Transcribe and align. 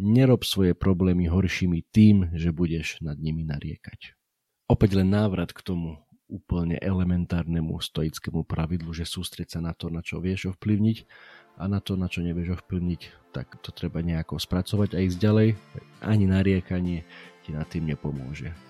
nerob 0.00 0.48
svoje 0.48 0.72
problémy 0.72 1.28
horšími 1.28 1.84
tým, 1.92 2.32
že 2.32 2.50
budeš 2.50 3.04
nad 3.04 3.20
nimi 3.20 3.44
nariekať. 3.44 4.16
Opäť 4.70 4.96
len 4.96 5.12
návrat 5.12 5.52
k 5.52 5.60
tomu 5.60 6.00
úplne 6.30 6.78
elementárnemu 6.78 7.82
stoickému 7.82 8.46
pravidlu, 8.46 8.94
že 8.94 9.02
sústrieť 9.02 9.58
sa 9.58 9.60
na 9.60 9.74
to, 9.74 9.90
na 9.90 10.00
čo 10.00 10.22
vieš 10.22 10.54
ovplyvniť 10.54 11.04
a 11.58 11.66
na 11.66 11.82
to, 11.82 11.98
na 11.98 12.06
čo 12.06 12.22
nevieš 12.22 12.62
ovplyvniť, 12.62 13.34
tak 13.34 13.58
to 13.60 13.74
treba 13.74 14.00
nejako 14.00 14.38
spracovať 14.38 14.94
a 14.94 15.02
ísť 15.04 15.18
ďalej. 15.18 15.48
Ani 16.00 16.24
nariekanie 16.30 17.02
ti 17.42 17.50
na 17.50 17.66
tým 17.66 17.90
nepomôže. 17.90 18.69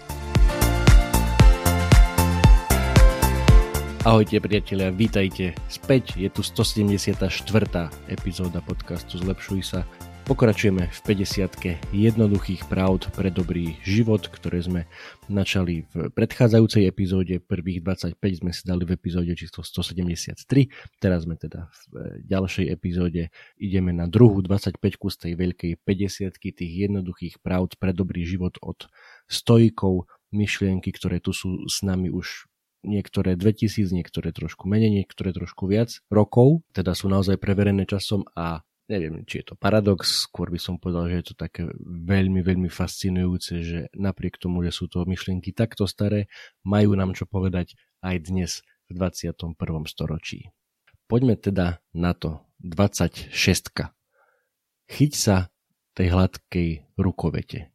Ahojte 4.01 4.41
priatelia, 4.41 4.89
vítajte 4.89 5.53
späť. 5.69 6.17
Je 6.17 6.25
tu 6.25 6.41
174. 6.41 7.21
epizóda 8.09 8.57
podcastu 8.65 9.21
Zlepšuj 9.21 9.61
sa. 9.61 9.85
Pokračujeme 10.25 10.89
v 10.89 10.99
50 11.05 11.93
jednoduchých 11.93 12.65
pravd 12.65 13.13
pre 13.13 13.29
dobrý 13.29 13.77
život, 13.85 14.25
ktoré 14.25 14.57
sme 14.65 14.81
načali 15.29 15.85
v 15.93 16.09
predchádzajúcej 16.17 16.89
epizóde. 16.89 17.45
Prvých 17.45 17.85
25 17.85 18.17
sme 18.41 18.49
si 18.49 18.65
dali 18.65 18.89
v 18.89 18.97
epizóde 18.97 19.37
číslo 19.37 19.61
173. 19.61 20.49
Teraz 20.97 21.29
sme 21.29 21.37
teda 21.37 21.69
v 21.69 22.25
ďalšej 22.25 22.73
epizóde. 22.73 23.29
Ideme 23.61 23.93
na 23.93 24.09
druhú 24.09 24.41
25 24.41 24.81
z 24.81 25.17
tej 25.29 25.33
veľkej 25.37 25.71
50 25.77 26.41
tých 26.41 26.73
jednoduchých 26.89 27.37
pravd 27.37 27.77
pre 27.77 27.93
dobrý 27.93 28.25
život 28.25 28.57
od 28.65 28.89
stojkov 29.29 30.09
myšlienky, 30.33 30.89
ktoré 30.89 31.21
tu 31.21 31.37
sú 31.37 31.69
s 31.69 31.85
nami 31.85 32.09
už 32.09 32.49
niektoré 32.81 33.37
2000, 33.37 33.93
niektoré 33.93 34.33
trošku 34.33 34.65
menej, 34.65 35.03
niektoré 35.03 35.33
trošku 35.33 35.69
viac 35.69 36.01
rokov, 36.09 36.65
teda 36.73 36.97
sú 36.97 37.07
naozaj 37.07 37.37
preverené 37.37 37.85
časom 37.85 38.25
a 38.33 38.61
neviem, 38.91 39.23
či 39.23 39.41
je 39.41 39.53
to 39.53 39.55
paradox, 39.55 40.27
skôr 40.27 40.51
by 40.51 40.59
som 40.59 40.75
povedal, 40.75 41.07
že 41.07 41.15
je 41.23 41.25
to 41.31 41.35
také 41.39 41.63
veľmi, 41.87 42.43
veľmi 42.43 42.67
fascinujúce, 42.67 43.53
že 43.63 43.79
napriek 43.95 44.35
tomu, 44.35 44.67
že 44.67 44.75
sú 44.75 44.91
to 44.91 45.07
myšlienky 45.07 45.55
takto 45.55 45.87
staré, 45.87 46.27
majú 46.67 46.99
nám 46.99 47.15
čo 47.15 47.23
povedať 47.23 47.79
aj 48.03 48.15
dnes 48.27 48.51
v 48.91 48.99
21. 48.99 49.55
storočí. 49.87 50.51
Poďme 51.07 51.39
teda 51.39 51.79
na 51.95 52.11
to. 52.11 52.43
26. 52.61 53.33
Chyť 54.85 55.13
sa 55.17 55.49
tej 55.97 56.13
hladkej 56.13 56.93
rukovete 56.93 57.70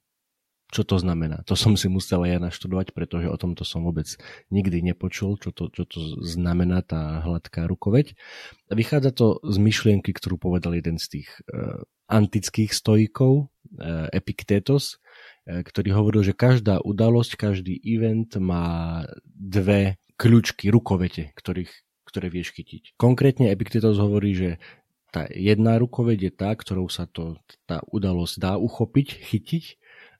čo 0.67 0.83
to 0.83 0.98
znamená. 0.98 1.47
To 1.47 1.55
som 1.55 1.78
si 1.78 1.86
musel 1.86 2.27
ja 2.27 2.42
naštudovať, 2.42 2.91
pretože 2.91 3.31
o 3.31 3.39
tomto 3.39 3.62
som 3.62 3.86
vôbec 3.86 4.11
nikdy 4.50 4.83
nepočul, 4.83 5.39
čo 5.39 5.55
to, 5.55 5.70
čo 5.70 5.86
to 5.86 5.98
znamená 6.27 6.83
tá 6.83 7.23
hladká 7.23 7.70
rukoveď. 7.70 8.19
Vychádza 8.75 9.14
to 9.14 9.27
z 9.47 9.56
myšlienky, 9.62 10.11
ktorú 10.11 10.42
povedal 10.42 10.75
jeden 10.75 10.98
z 10.98 11.20
tých 11.20 11.28
uh, 11.55 11.86
antických 12.11 12.75
stojikov, 12.75 13.46
uh, 13.46 14.11
Epiktetos, 14.11 14.98
uh, 15.46 15.63
ktorý 15.63 15.95
hovoril, 15.95 16.27
že 16.27 16.35
každá 16.35 16.83
udalosť, 16.83 17.39
každý 17.39 17.79
event 17.86 18.35
má 18.42 19.07
dve 19.23 20.02
kľúčky, 20.19 20.67
rukovete, 20.74 21.30
ktorých, 21.39 21.70
ktoré 22.11 22.27
vieš 22.27 22.58
chytiť. 22.58 22.98
Konkrétne 22.98 23.55
Epiktetos 23.55 24.02
hovorí, 24.02 24.35
že 24.35 24.51
tá 25.14 25.30
jedna 25.30 25.79
rukoveď 25.79 26.19
je 26.29 26.33
tá, 26.35 26.51
ktorou 26.52 26.90
sa 26.90 27.07
to, 27.07 27.39
tá 27.70 27.80
udalosť 27.86 28.35
dá 28.42 28.58
uchopiť, 28.58 29.07
chytiť 29.30 29.64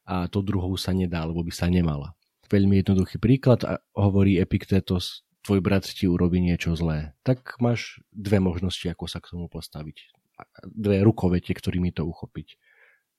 a 0.07 0.31
to 0.31 0.39
druhou 0.41 0.79
sa 0.79 0.95
nedá, 0.95 1.27
alebo 1.27 1.43
by 1.43 1.51
sa 1.51 1.67
nemala. 1.67 2.15
Veľmi 2.47 2.79
jednoduchý 2.79 3.19
príklad 3.19 3.67
a 3.67 3.83
hovorí 3.99 4.39
Epiktetos, 4.39 5.27
tvoj 5.43 5.59
brat 5.59 5.83
ti 5.83 6.07
urobí 6.07 6.39
niečo 6.39 6.79
zlé. 6.79 7.19
Tak 7.27 7.59
máš 7.59 7.99
dve 8.15 8.39
možnosti, 8.39 8.87
ako 8.87 9.11
sa 9.11 9.19
k 9.19 9.35
tomu 9.35 9.51
postaviť. 9.51 10.15
Dve 10.71 11.03
rukovete, 11.03 11.51
ktorými 11.51 11.91
to 11.91 12.07
uchopiť. 12.07 12.55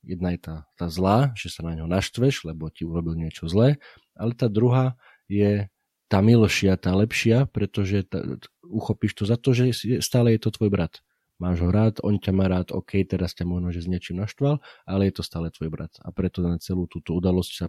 Jedna 0.07 0.31
je 0.31 0.39
tá, 0.39 0.55
tá 0.79 0.87
zlá, 0.87 1.35
že 1.35 1.51
sa 1.51 1.67
na 1.67 1.75
ňo 1.75 1.91
naštveš, 1.91 2.47
lebo 2.47 2.71
ti 2.71 2.87
urobil 2.87 3.19
niečo 3.19 3.51
zlé, 3.51 3.83
ale 4.15 4.31
tá 4.31 4.47
druhá 4.47 4.95
je 5.27 5.67
tá 6.07 6.23
milšia, 6.23 6.79
tá 6.79 6.95
lepšia, 6.95 7.51
pretože 7.51 8.07
tá, 8.07 8.23
uchopíš 8.63 9.11
to 9.11 9.23
za 9.27 9.35
to, 9.35 9.51
že 9.51 9.75
stále 9.99 10.31
je 10.31 10.39
to 10.39 10.55
tvoj 10.55 10.71
brat 10.71 11.03
máš 11.37 11.61
ho 11.63 11.69
rád, 11.69 12.01
on 12.01 12.17
ťa 12.17 12.33
má 12.33 12.49
rád, 12.49 12.73
OK, 12.73 13.01
teraz 13.05 13.33
ťa 13.37 13.45
možno, 13.45 13.69
že 13.69 13.85
s 13.85 13.89
niečím 13.89 14.21
naštval, 14.21 14.61
ale 14.85 15.09
je 15.09 15.13
to 15.17 15.23
stále 15.23 15.49
tvoj 15.53 15.69
brat. 15.69 15.93
A 16.01 16.09
preto 16.13 16.41
na 16.41 16.57
celú 16.57 16.89
túto 16.89 17.13
udalosť 17.17 17.51
sa 17.53 17.67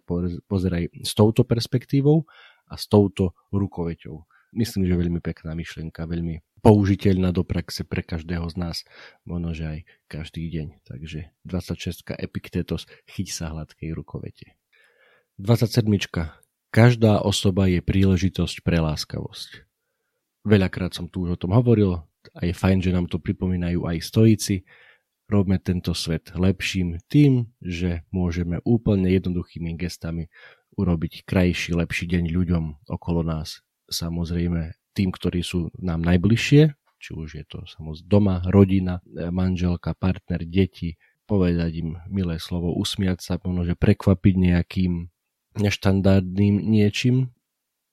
pozeraj 0.48 0.92
s 1.04 1.12
touto 1.12 1.44
perspektívou 1.44 2.24
a 2.68 2.74
s 2.76 2.88
touto 2.88 3.36
rukoveťou. 3.52 4.16
Myslím, 4.56 4.88
že 4.88 4.96
veľmi 4.96 5.20
pekná 5.20 5.52
myšlienka, 5.52 6.08
veľmi 6.08 6.40
použiteľná 6.64 7.36
do 7.36 7.44
praxe 7.44 7.84
pre 7.84 8.00
každého 8.00 8.48
z 8.48 8.56
nás, 8.56 8.76
možno, 9.28 9.52
že 9.52 9.64
aj 9.68 9.78
každý 10.08 10.48
deň. 10.48 10.88
Takže 10.88 11.30
26. 11.44 12.16
Epiktetos, 12.16 12.88
chyť 13.12 13.28
sa 13.28 13.52
hladkej 13.52 13.92
rukovete. 13.92 14.56
27. 15.36 15.84
Každá 16.72 17.20
osoba 17.20 17.68
je 17.68 17.84
príležitosť 17.84 18.64
pre 18.64 18.80
láskavosť. 18.80 19.68
Veľakrát 20.48 20.96
som 20.96 21.12
tu 21.12 21.28
už 21.28 21.36
o 21.36 21.40
tom 21.40 21.52
hovoril, 21.52 22.07
a 22.38 22.46
je 22.46 22.54
fajn, 22.54 22.78
že 22.86 22.94
nám 22.94 23.10
to 23.10 23.18
pripomínajú 23.18 23.82
aj 23.82 23.98
stojíci. 23.98 24.62
Robme 25.26 25.58
tento 25.58 25.92
svet 25.92 26.30
lepším 26.38 27.02
tým, 27.10 27.50
že 27.58 28.06
môžeme 28.14 28.62
úplne 28.62 29.10
jednoduchými 29.10 29.74
gestami 29.74 30.30
urobiť 30.78 31.26
krajší, 31.26 31.74
lepší 31.74 32.06
deň 32.06 32.30
ľuďom 32.30 32.64
okolo 32.86 33.26
nás. 33.26 33.66
Samozrejme 33.90 34.78
tým, 34.94 35.10
ktorí 35.10 35.42
sú 35.42 35.74
nám 35.82 36.06
najbližšie, 36.06 36.62
či 37.02 37.10
už 37.14 37.42
je 37.42 37.44
to 37.44 37.66
samozrejme 37.66 38.06
doma, 38.06 38.36
rodina, 38.46 39.02
manželka, 39.10 39.98
partner, 39.98 40.46
deti, 40.46 40.96
povedať 41.28 41.84
im 41.84 42.00
milé 42.08 42.40
slovo, 42.40 42.72
usmiať 42.72 43.20
sa, 43.20 43.34
možno, 43.42 43.68
že 43.68 43.76
prekvapiť 43.76 44.34
nejakým 44.38 45.12
neštandardným 45.58 46.62
niečím, 46.62 47.34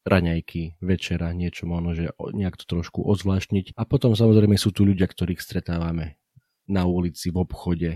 raňajky, 0.05 0.77
večera, 0.79 1.33
niečo 1.33 1.65
možno, 1.65 1.97
že 1.97 2.13
nejak 2.15 2.55
to 2.61 2.65
trošku 2.69 3.01
ozvláštniť. 3.01 3.73
A 3.75 3.83
potom 3.89 4.13
samozrejme 4.13 4.55
sú 4.55 4.69
tu 4.69 4.85
ľudia, 4.85 5.09
ktorých 5.09 5.41
stretávame 5.41 6.21
na 6.69 6.85
ulici, 6.85 7.33
v 7.33 7.41
obchode, 7.41 7.91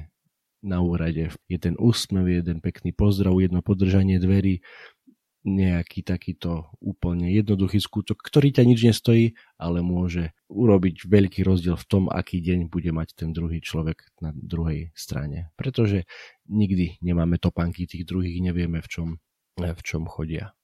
na 0.65 0.81
úrade. 0.81 1.31
Jeden 1.47 1.77
úsmev, 1.77 2.27
jeden 2.27 2.59
pekný 2.59 2.91
pozdrav, 2.91 3.37
jedno 3.37 3.61
podržanie 3.61 4.17
dverí, 4.17 4.65
nejaký 5.47 6.03
takýto 6.03 6.67
úplne 6.83 7.31
jednoduchý 7.31 7.79
skutok, 7.79 8.19
ktorý 8.19 8.51
ťa 8.51 8.63
nič 8.67 8.79
nestojí, 8.83 9.39
ale 9.55 9.79
môže 9.79 10.35
urobiť 10.51 11.07
veľký 11.07 11.47
rozdiel 11.47 11.79
v 11.79 11.87
tom, 11.87 12.03
aký 12.11 12.43
deň 12.43 12.67
bude 12.67 12.91
mať 12.91 13.15
ten 13.15 13.31
druhý 13.31 13.63
človek 13.63 14.03
na 14.19 14.35
druhej 14.35 14.91
strane. 14.99 15.55
Pretože 15.55 16.03
nikdy 16.51 16.99
nemáme 16.99 17.39
topánky 17.39 17.87
tých 17.87 18.03
druhých, 18.03 18.35
nevieme 18.43 18.83
v 18.83 18.87
čom, 18.91 19.07
v 19.55 19.81
čom 19.85 20.03
chodia 20.11 20.58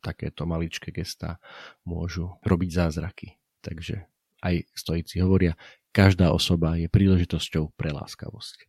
takéto 0.00 0.44
maličké 0.44 0.92
gestá 0.92 1.40
môžu 1.82 2.36
robiť 2.44 2.70
zázraky. 2.72 3.36
Takže 3.64 4.06
aj 4.44 4.68
stojíci 4.76 5.18
hovoria, 5.24 5.56
každá 5.90 6.30
osoba 6.30 6.76
je 6.76 6.86
príležitosťou 6.92 7.72
pre 7.74 7.90
láskavosť. 7.90 8.68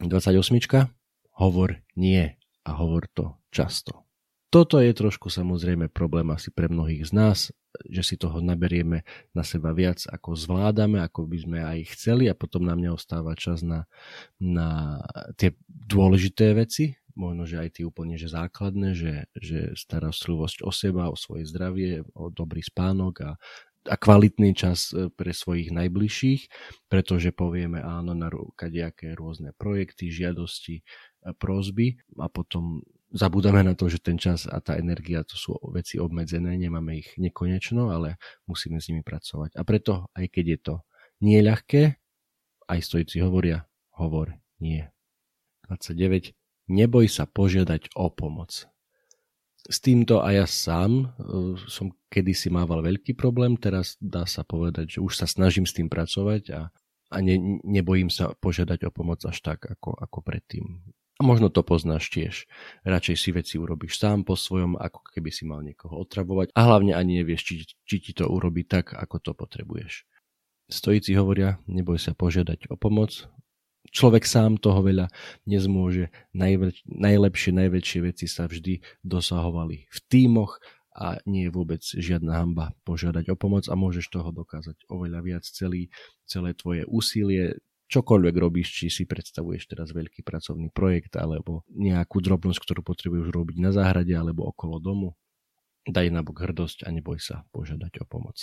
28. 0.00 0.88
Hovor 1.40 1.80
nie 1.96 2.36
a 2.64 2.70
hovor 2.76 3.08
to 3.12 3.36
často. 3.48 4.04
Toto 4.50 4.82
je 4.82 4.90
trošku 4.90 5.30
samozrejme 5.30 5.88
problém 5.94 6.26
asi 6.34 6.50
pre 6.50 6.66
mnohých 6.66 7.06
z 7.06 7.12
nás, 7.14 7.38
že 7.86 8.02
si 8.02 8.14
toho 8.18 8.42
naberieme 8.42 9.06
na 9.30 9.46
seba 9.46 9.70
viac, 9.70 10.02
ako 10.10 10.34
zvládame, 10.34 10.98
ako 10.98 11.30
by 11.30 11.38
sme 11.38 11.58
aj 11.62 11.78
chceli 11.94 12.26
a 12.26 12.34
potom 12.34 12.66
nám 12.66 12.82
neostáva 12.82 13.38
čas 13.38 13.62
na, 13.62 13.86
na 14.42 14.98
tie 15.38 15.54
dôležité 15.70 16.50
veci, 16.58 16.98
možno, 17.14 17.46
že 17.46 17.60
aj 17.60 17.80
tie 17.80 17.84
úplne 17.86 18.16
že 18.20 18.30
základné, 18.30 18.94
že, 18.94 19.14
že 19.36 19.72
starostlivosť 19.74 20.62
o 20.66 20.70
seba, 20.70 21.12
o 21.12 21.16
svoje 21.16 21.46
zdravie, 21.48 22.06
o 22.14 22.28
dobrý 22.28 22.60
spánok 22.62 23.14
a, 23.24 23.30
a 23.88 23.94
kvalitný 23.96 24.52
čas 24.52 24.92
e, 24.92 25.08
pre 25.08 25.32
svojich 25.32 25.72
najbližších, 25.72 26.42
pretože 26.88 27.32
povieme 27.32 27.80
áno 27.80 28.12
na 28.12 28.28
kadejaké 28.54 29.16
rôzne 29.16 29.56
projekty, 29.56 30.12
žiadosti, 30.12 30.84
prozby 31.36 32.00
a 32.16 32.32
potom 32.32 32.80
zabúdame 33.12 33.60
na 33.66 33.74
to, 33.74 33.90
že 33.90 34.00
ten 34.00 34.16
čas 34.16 34.46
a 34.46 34.62
tá 34.62 34.78
energia 34.78 35.26
to 35.26 35.34
sú 35.34 35.58
veci 35.74 35.98
obmedzené, 35.98 36.56
nemáme 36.56 37.02
ich 37.02 37.10
nekonečno, 37.18 37.90
ale 37.90 38.16
musíme 38.46 38.78
s 38.78 38.88
nimi 38.88 39.02
pracovať. 39.02 39.58
A 39.58 39.62
preto, 39.66 40.08
aj 40.14 40.26
keď 40.30 40.44
je 40.46 40.58
to 40.62 40.74
nie 41.20 41.38
ľahké, 41.42 41.98
aj 42.70 42.80
stojíci 42.80 43.18
hovoria, 43.20 43.66
hovor 43.98 44.38
nie. 44.62 44.86
29. 45.66 46.39
Neboj 46.70 47.10
sa 47.10 47.26
požiadať 47.26 47.98
o 47.98 48.14
pomoc. 48.14 48.70
S 49.66 49.78
týmto 49.82 50.22
aj 50.22 50.34
ja 50.34 50.46
sám 50.46 50.90
e, 51.02 51.58
som 51.66 51.90
kedysi 52.08 52.48
mával 52.48 52.80
veľký 52.80 53.18
problém, 53.18 53.58
teraz 53.58 53.98
dá 53.98 54.24
sa 54.24 54.46
povedať, 54.46 54.98
že 54.98 55.00
už 55.02 55.18
sa 55.18 55.26
snažím 55.26 55.66
s 55.66 55.74
tým 55.74 55.90
pracovať 55.90 56.42
a, 56.54 56.60
a 57.10 57.16
ne, 57.20 57.60
nebojím 57.66 58.08
sa 58.08 58.32
požiadať 58.38 58.86
o 58.86 58.90
pomoc 58.94 59.20
až 59.26 59.36
tak, 59.42 59.66
ako, 59.66 59.98
ako 59.98 60.18
predtým. 60.22 60.80
A 61.20 61.26
možno 61.26 61.52
to 61.52 61.60
poznáš 61.60 62.08
tiež. 62.08 62.48
Radšej 62.88 63.16
si 63.20 63.30
veci 63.36 63.54
urobíš 63.60 64.00
sám 64.00 64.24
po 64.24 64.38
svojom, 64.38 64.80
ako 64.80 65.04
keby 65.12 65.28
si 65.28 65.44
mal 65.44 65.60
niekoho 65.60 66.00
otravovať 66.00 66.56
a 66.56 66.60
hlavne 66.64 66.96
ani 66.96 67.20
nevieš, 67.20 67.44
či, 67.44 67.54
či 67.66 67.96
ti 68.00 68.16
to 68.16 68.24
urobí 68.24 68.64
tak, 68.64 68.96
ako 68.96 69.20
to 69.20 69.32
potrebuješ. 69.36 70.08
Stojíci 70.70 71.12
hovoria, 71.18 71.60
neboj 71.68 72.00
sa 72.00 72.16
požiadať 72.16 72.72
o 72.72 72.78
pomoc. 72.80 73.28
Človek 73.88 74.28
sám 74.28 74.60
toho 74.60 74.84
veľa 74.84 75.08
nezmôže. 75.48 76.12
Najväč- 76.36 76.84
najlepšie, 76.84 77.50
najväčšie 77.56 78.00
veci 78.04 78.26
sa 78.28 78.44
vždy 78.44 78.84
dosahovali 79.00 79.88
v 79.88 79.98
tímoch 80.12 80.60
a 80.92 81.16
nie 81.24 81.48
je 81.48 81.54
vôbec 81.54 81.80
žiadna 81.80 82.44
hamba 82.44 82.76
požiadať 82.84 83.32
o 83.32 83.36
pomoc 83.40 83.64
a 83.72 83.74
môžeš 83.74 84.12
toho 84.12 84.30
dokázať 84.30 84.84
oveľa 84.92 85.20
viac 85.24 85.44
celý, 85.48 85.88
celé 86.28 86.52
tvoje 86.52 86.84
úsilie, 86.84 87.56
čokoľvek 87.90 88.34
robíš, 88.38 88.68
či 88.70 88.86
si 88.92 89.02
predstavuješ 89.08 89.66
teraz 89.66 89.90
veľký 89.90 90.22
pracovný 90.22 90.70
projekt 90.70 91.18
alebo 91.18 91.66
nejakú 91.74 92.22
drobnosť, 92.22 92.60
ktorú 92.62 92.80
potrebuješ 92.86 93.34
robiť 93.34 93.56
na 93.58 93.74
záhrade 93.74 94.14
alebo 94.14 94.46
okolo 94.46 94.78
domu, 94.78 95.18
daj 95.88 96.12
na 96.14 96.22
bok 96.22 96.38
hrdosť 96.38 96.86
a 96.86 96.94
neboj 96.94 97.18
sa 97.18 97.42
požiadať 97.50 98.02
o 98.02 98.04
pomoc. 98.06 98.38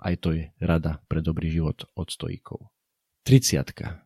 Aj 0.00 0.16
to 0.16 0.32
je 0.32 0.52
rada 0.60 1.00
pre 1.08 1.20
dobrý 1.20 1.52
život 1.52 1.84
od 1.96 2.08
stojíkov. 2.08 2.72
30. 3.24 4.05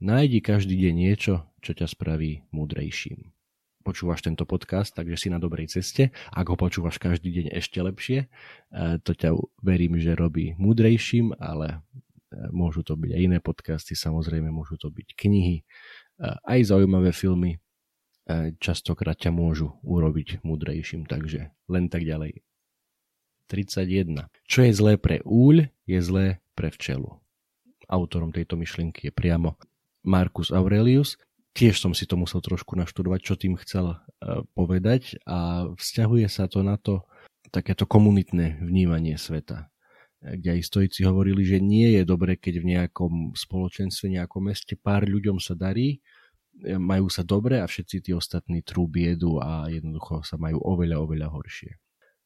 Nájdi 0.00 0.40
každý 0.40 0.80
deň 0.80 0.94
niečo, 0.96 1.44
čo 1.60 1.76
ťa 1.76 1.84
spraví 1.84 2.48
múdrejším. 2.56 3.36
Počúvaš 3.84 4.24
tento 4.24 4.48
podcast, 4.48 4.96
takže 4.96 5.16
si 5.16 5.28
na 5.28 5.36
dobrej 5.36 5.68
ceste. 5.68 6.08
Ak 6.32 6.48
ho 6.48 6.56
počúvaš 6.56 6.96
každý 6.96 7.28
deň 7.28 7.46
ešte 7.60 7.84
lepšie, 7.84 8.18
eh, 8.24 8.96
to 9.04 9.12
ťa 9.12 9.36
verím, 9.60 10.00
že 10.00 10.16
robí 10.16 10.56
múdrejším, 10.56 11.36
ale 11.36 11.84
môžu 12.54 12.86
to 12.86 12.94
byť 12.94 13.10
aj 13.10 13.20
iné 13.20 13.38
podcasty, 13.42 13.98
samozrejme 13.98 14.48
môžu 14.54 14.78
to 14.78 14.88
byť 14.88 15.18
knihy, 15.18 15.66
aj 16.46 16.60
zaujímavé 16.62 17.10
filmy, 17.10 17.58
častokrát 18.62 19.18
ťa 19.18 19.34
môžu 19.34 19.74
urobiť 19.82 20.44
múdrejším, 20.46 21.10
takže 21.10 21.50
len 21.66 21.90
tak 21.90 22.06
ďalej. 22.06 22.46
31. 23.50 24.30
Čo 24.46 24.62
je 24.62 24.70
zlé 24.70 24.94
pre 24.94 25.18
úľ, 25.26 25.66
je 25.90 25.98
zlé 25.98 26.38
pre 26.54 26.70
včelu. 26.70 27.18
Autorom 27.90 28.30
tejto 28.30 28.54
myšlienky 28.54 29.10
je 29.10 29.12
priamo 29.12 29.58
Marcus 30.02 30.54
Aurelius. 30.54 31.20
Tiež 31.50 31.82
som 31.82 31.92
si 31.92 32.06
to 32.06 32.14
musel 32.14 32.38
trošku 32.38 32.78
naštudovať, 32.78 33.20
čo 33.26 33.34
tým 33.34 33.58
chcel 33.58 33.98
povedať 34.54 35.18
a 35.26 35.66
vzťahuje 35.74 36.30
sa 36.30 36.46
to 36.46 36.62
na 36.62 36.78
to 36.78 37.02
takéto 37.50 37.90
komunitné 37.90 38.62
vnímanie 38.62 39.18
sveta 39.18 39.70
kde 40.20 40.60
aj 40.60 40.68
stojíci 40.68 41.00
hovorili, 41.08 41.40
že 41.48 41.58
nie 41.64 41.96
je 41.96 42.02
dobre, 42.04 42.36
keď 42.36 42.60
v 42.60 42.68
nejakom 42.76 43.12
spoločenstve, 43.32 44.20
nejakom 44.20 44.52
meste 44.52 44.76
pár 44.76 45.08
ľuďom 45.08 45.40
sa 45.40 45.56
darí, 45.56 45.96
e, 46.60 46.76
majú 46.76 47.08
sa 47.08 47.24
dobre 47.24 47.56
a 47.56 47.64
všetci 47.64 47.96
tí 48.04 48.10
ostatní 48.12 48.60
trú 48.60 48.84
biedu 48.84 49.40
a 49.40 49.72
jednoducho 49.72 50.20
sa 50.20 50.36
majú 50.36 50.60
oveľa, 50.60 51.00
oveľa 51.00 51.28
horšie. 51.32 51.72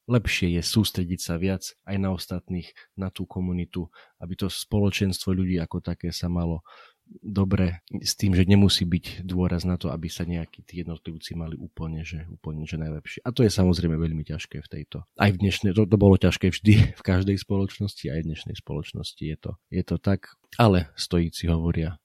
Lepšie 0.04 0.58
je 0.58 0.62
sústrediť 0.66 1.20
sa 1.22 1.40
viac 1.40 1.64
aj 1.88 1.96
na 1.96 2.12
ostatných, 2.12 2.68
na 2.92 3.08
tú 3.08 3.24
komunitu, 3.24 3.88
aby 4.20 4.36
to 4.36 4.52
spoločenstvo 4.52 5.32
ľudí 5.32 5.56
ako 5.56 5.80
také 5.80 6.12
sa 6.12 6.28
malo 6.28 6.60
dobre 7.06 7.84
s 8.00 8.16
tým, 8.16 8.32
že 8.36 8.48
nemusí 8.48 8.84
byť 8.84 9.24
dôraz 9.24 9.64
na 9.64 9.76
to, 9.76 9.92
aby 9.92 10.08
sa 10.08 10.24
nejakí 10.24 10.64
tí 10.64 10.84
jednotlivci 10.84 11.36
mali 11.36 11.56
úplne, 11.56 12.04
že, 12.04 12.24
úplne, 12.28 12.64
že 12.64 12.80
najlepšie. 12.80 13.24
A 13.24 13.32
to 13.32 13.44
je 13.44 13.52
samozrejme 13.52 13.96
veľmi 13.96 14.24
ťažké 14.24 14.60
v 14.64 14.68
tejto. 14.68 15.04
Aj 15.16 15.30
v 15.32 15.40
dnešnej, 15.40 15.76
to, 15.76 15.84
to 15.84 15.96
bolo 15.96 16.16
ťažké 16.16 16.52
vždy 16.52 16.74
v 17.00 17.02
každej 17.02 17.36
spoločnosti, 17.40 18.04
aj 18.08 18.20
v 18.24 18.28
dnešnej 18.32 18.56
spoločnosti 18.58 19.22
je 19.22 19.36
to, 19.36 19.52
je 19.68 19.82
to 19.84 19.96
tak. 20.00 20.32
Ale 20.56 20.92
stojíci 20.96 21.48
hovoria, 21.48 22.00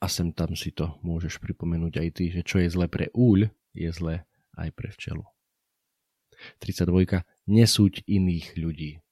a 0.00 0.06
sem 0.08 0.32
tam 0.32 0.56
si 0.56 0.72
to 0.72 0.96
môžeš 1.04 1.38
pripomenúť 1.44 2.00
aj 2.00 2.08
ty, 2.16 2.24
že 2.32 2.40
čo 2.40 2.56
je 2.64 2.72
zle 2.72 2.88
pre 2.88 3.12
úľ, 3.12 3.52
je 3.76 3.90
zle 3.92 4.24
aj 4.56 4.68
pre 4.72 4.88
včelu. 4.90 5.24
32. 6.64 7.20
Nesúď 7.52 8.00
iných 8.08 8.56
ľudí. 8.56 9.04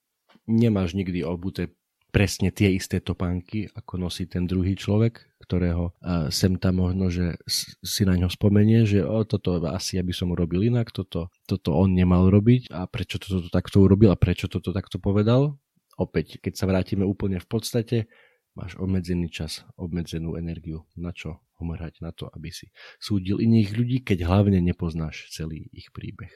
Nemáš 0.49 0.97
nikdy 0.97 1.21
obuté 1.29 1.69
presne 2.19 2.51
tie 2.51 2.75
isté 2.75 2.99
topánky, 2.99 3.71
ako 3.79 3.95
nosí 3.95 4.27
ten 4.27 4.43
druhý 4.43 4.75
človek, 4.75 5.39
ktorého 5.39 5.95
sem 6.35 6.59
tam 6.59 6.83
možno, 6.83 7.15
že 7.15 7.39
si 7.87 8.03
na 8.03 8.19
ňo 8.19 8.27
spomenie, 8.27 8.83
že 8.83 9.07
o, 9.07 9.23
toto 9.23 9.63
asi 9.71 10.03
aby 10.03 10.11
som 10.11 10.35
urobil 10.35 10.67
inak, 10.67 10.91
toto, 10.91 11.31
toto 11.47 11.79
on 11.79 11.95
nemal 11.95 12.27
robiť 12.27 12.75
a 12.75 12.91
prečo 12.91 13.23
toto 13.23 13.47
takto 13.47 13.87
urobil 13.87 14.11
a 14.11 14.19
prečo 14.19 14.51
toto 14.51 14.75
takto 14.75 14.99
povedal. 14.99 15.63
Opäť, 15.95 16.43
keď 16.43 16.59
sa 16.59 16.67
vrátime 16.67 17.07
úplne 17.07 17.39
v 17.39 17.47
podstate, 17.47 18.11
máš 18.59 18.75
obmedzený 18.83 19.31
čas, 19.31 19.63
obmedzenú 19.79 20.35
energiu. 20.35 20.91
Na 20.99 21.15
čo 21.15 21.39
ho 21.39 21.63
mrhať? 21.63 22.03
Na 22.03 22.11
to, 22.11 22.27
aby 22.35 22.51
si 22.51 22.75
súdil 22.99 23.39
iných 23.39 23.71
ľudí, 23.79 23.97
keď 24.03 24.27
hlavne 24.27 24.59
nepoznáš 24.59 25.31
celý 25.31 25.71
ich 25.71 25.95
príbeh. 25.95 26.35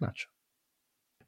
Na 0.00 0.16
čo? 0.16 0.32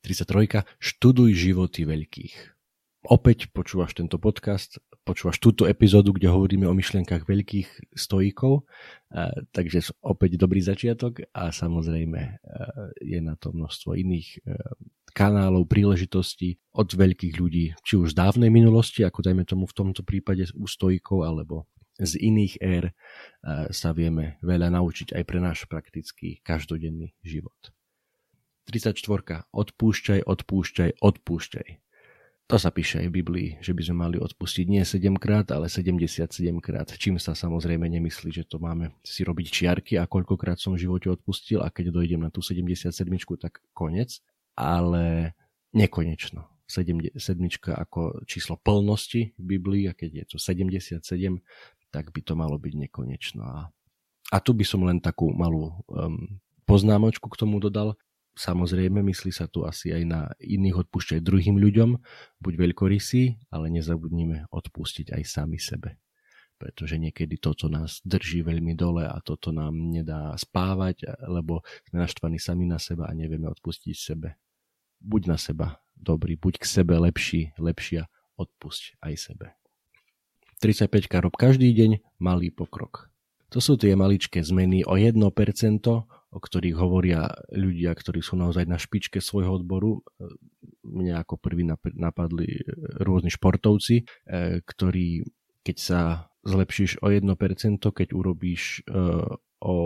33. 0.00 0.64
Študuj 0.80 1.36
životy 1.36 1.84
veľkých 1.84 2.62
opäť 3.02 3.50
počúvaš 3.50 3.99
tento 3.99 4.16
podcast, 4.19 4.78
počúvaš 5.02 5.43
túto 5.43 5.66
epizódu, 5.66 6.14
kde 6.14 6.31
hovoríme 6.31 6.70
o 6.70 6.75
myšlienkach 6.78 7.26
veľkých 7.26 7.94
stojíkov, 7.99 8.62
takže 9.50 9.90
opäť 9.99 10.38
dobrý 10.38 10.62
začiatok 10.62 11.26
a 11.34 11.50
samozrejme 11.50 12.38
je 13.02 13.19
na 13.19 13.34
to 13.34 13.50
množstvo 13.50 13.99
iných 13.99 14.38
kanálov, 15.12 15.66
príležitostí 15.66 16.62
od 16.72 16.88
veľkých 16.88 17.34
ľudí, 17.37 17.75
či 17.82 17.94
už 17.99 18.14
z 18.14 18.19
dávnej 18.22 18.49
minulosti, 18.49 19.02
ako 19.02 19.26
dajme 19.26 19.44
tomu 19.44 19.66
v 19.66 19.76
tomto 19.76 20.06
prípade 20.06 20.46
u 20.54 20.64
stojíkov, 20.70 21.26
alebo 21.26 21.66
z 21.99 22.16
iných 22.22 22.54
ér 22.62 22.84
sa 23.75 23.90
vieme 23.93 24.40
veľa 24.40 24.72
naučiť 24.72 25.12
aj 25.19 25.22
pre 25.28 25.38
náš 25.43 25.66
praktický 25.69 26.40
každodenný 26.40 27.12
život. 27.20 27.75
34. 28.70 29.50
Odpúšťaj, 29.50 30.22
odpúšťaj, 30.22 30.90
odpúšťaj. 31.02 31.69
To 32.50 32.60
sa 32.60 32.68
píše 32.68 33.00
aj 33.00 33.08
v 33.08 33.16
Biblii, 33.22 33.48
že 33.64 33.72
by 33.72 33.82
sme 33.87 33.96
mali 33.96 34.16
odpustiť 34.20 34.66
nie 34.68 34.82
7 34.84 35.16
krát, 35.16 35.49
ale 35.54 35.70
77 35.72 36.28
krát. 36.61 36.90
Čím 36.90 37.16
sa 37.16 37.32
samozrejme 37.32 37.87
nemyslí, 37.88 38.28
že 38.28 38.44
to 38.44 38.61
máme 38.61 38.92
si 39.00 39.25
robiť 39.25 39.46
čiarky 39.49 39.94
a 39.96 40.11
koľkokrát 40.11 40.61
som 40.61 40.76
v 40.76 40.84
živote 40.84 41.08
odpustil 41.08 41.64
a 41.64 41.72
keď 41.72 41.94
dojdem 41.94 42.20
na 42.20 42.28
tú 42.28 42.44
77, 42.44 42.92
tak 43.40 43.62
konec. 43.72 44.20
Ale 44.52 45.32
nekonečno. 45.72 46.52
7 46.68 47.12
ako 47.72 48.25
číslo 48.25 48.56
plnosti 48.61 49.32
v 49.37 49.44
Biblii 49.44 49.84
a 49.88 49.96
keď 49.96 50.25
je 50.25 50.25
to 50.32 50.37
77, 50.40 51.00
tak 51.92 52.08
by 52.12 52.20
to 52.25 52.32
malo 52.32 52.56
byť 52.56 52.75
nekonečno. 52.88 53.44
A, 53.44 53.68
a 54.32 54.37
tu 54.40 54.56
by 54.56 54.64
som 54.64 54.80
len 54.84 55.00
takú 55.00 55.28
malú 55.32 55.76
um, 55.88 56.40
poznámočku 56.64 57.28
k 57.28 57.37
tomu 57.37 57.61
dodal, 57.61 57.92
Samozrejme, 58.32 59.04
myslí 59.04 59.28
sa 59.28 59.44
tu 59.44 59.68
asi 59.68 59.92
aj 59.92 60.02
na 60.08 60.20
iných 60.40 60.88
odpúšťať 60.88 61.20
druhým 61.20 61.60
ľuďom, 61.60 62.00
buď 62.40 62.52
veľkorysí, 62.56 63.52
ale 63.52 63.68
nezabudnime 63.68 64.48
odpustiť 64.48 65.12
aj 65.12 65.22
sami 65.28 65.60
sebe. 65.60 66.00
Pretože 66.56 66.96
niekedy 66.96 67.36
toto 67.36 67.68
nás 67.68 68.00
drží 68.06 68.40
veľmi 68.40 68.72
dole 68.72 69.04
a 69.04 69.18
toto 69.20 69.52
nám 69.52 69.74
nedá 69.76 70.32
spávať, 70.38 71.10
lebo 71.28 71.60
sme 71.90 72.06
naštvaní 72.06 72.40
sami 72.40 72.64
na 72.64 72.80
seba 72.80 73.10
a 73.10 73.12
nevieme 73.12 73.50
odpustiť 73.52 73.96
sebe. 73.98 74.40
Buď 75.02 75.22
na 75.28 75.36
seba 75.36 75.82
dobrý, 76.02 76.34
buď 76.34 76.62
k 76.62 76.64
sebe 76.64 76.98
lepší, 76.98 77.54
lepšia, 77.60 78.10
odpusť 78.34 78.98
aj 79.04 79.14
sebe. 79.18 79.46
35 80.58 81.10
rob 81.22 81.34
každý 81.34 81.74
deň 81.74 82.22
malý 82.22 82.54
pokrok. 82.54 83.10
To 83.50 83.58
sú 83.60 83.76
tie 83.76 83.92
maličké 83.98 84.40
zmeny 84.40 84.86
o 84.86 84.94
1%, 84.94 85.18
o 86.32 86.40
ktorých 86.40 86.76
hovoria 86.80 87.28
ľudia, 87.52 87.92
ktorí 87.92 88.24
sú 88.24 88.40
naozaj 88.40 88.64
na 88.64 88.80
špičke 88.80 89.20
svojho 89.20 89.60
odboru. 89.60 90.00
Mne 90.80 91.20
ako 91.20 91.36
prvý 91.36 91.68
napadli 91.92 92.64
rôzni 93.04 93.28
športovci, 93.28 94.02
e, 94.02 94.04
ktorí 94.64 95.28
keď 95.62 95.76
sa 95.78 96.00
zlepšíš 96.42 96.98
o 97.06 97.08
1%, 97.08 97.78
keď 97.78 98.08
urobíš 98.10 98.82
e, 98.82 98.98
o 99.62 99.76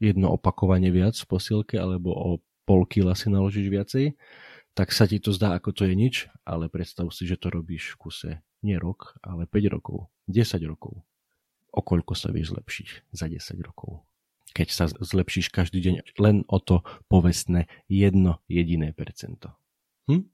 jedno 0.00 0.32
opakovanie 0.32 0.88
viac 0.88 1.16
v 1.16 1.28
posilke 1.28 1.76
alebo 1.76 2.12
o 2.16 2.30
pol 2.64 2.88
kila 2.88 3.12
si 3.12 3.28
naložíš 3.28 3.68
viacej, 3.68 4.04
tak 4.76 4.92
sa 4.92 5.08
ti 5.08 5.20
to 5.20 5.32
zdá 5.32 5.56
ako 5.56 5.72
to 5.72 5.88
je 5.88 5.94
nič, 5.96 6.14
ale 6.44 6.68
predstav 6.68 7.08
si, 7.12 7.24
že 7.24 7.40
to 7.40 7.48
robíš 7.48 7.96
v 7.96 8.00
kuse 8.00 8.30
nie 8.64 8.76
rok, 8.76 9.16
ale 9.24 9.48
5 9.48 9.72
rokov, 9.72 10.08
10 10.28 10.60
rokov. 10.66 11.04
O 11.76 11.80
koľko 11.84 12.16
sa 12.16 12.32
vieš 12.32 12.56
zlepšiť 12.56 13.12
za 13.12 13.28
10 13.28 13.60
rokov? 13.60 14.04
Keď 14.56 14.68
sa 14.72 14.88
zlepšíš 14.88 15.52
každý 15.52 15.84
deň 15.84 15.94
len 16.16 16.48
o 16.48 16.56
to 16.56 16.80
povestné 17.12 17.68
jedno 17.92 18.40
jediné 18.48 18.96
percento. 18.96 19.52
Hm? 20.08 20.24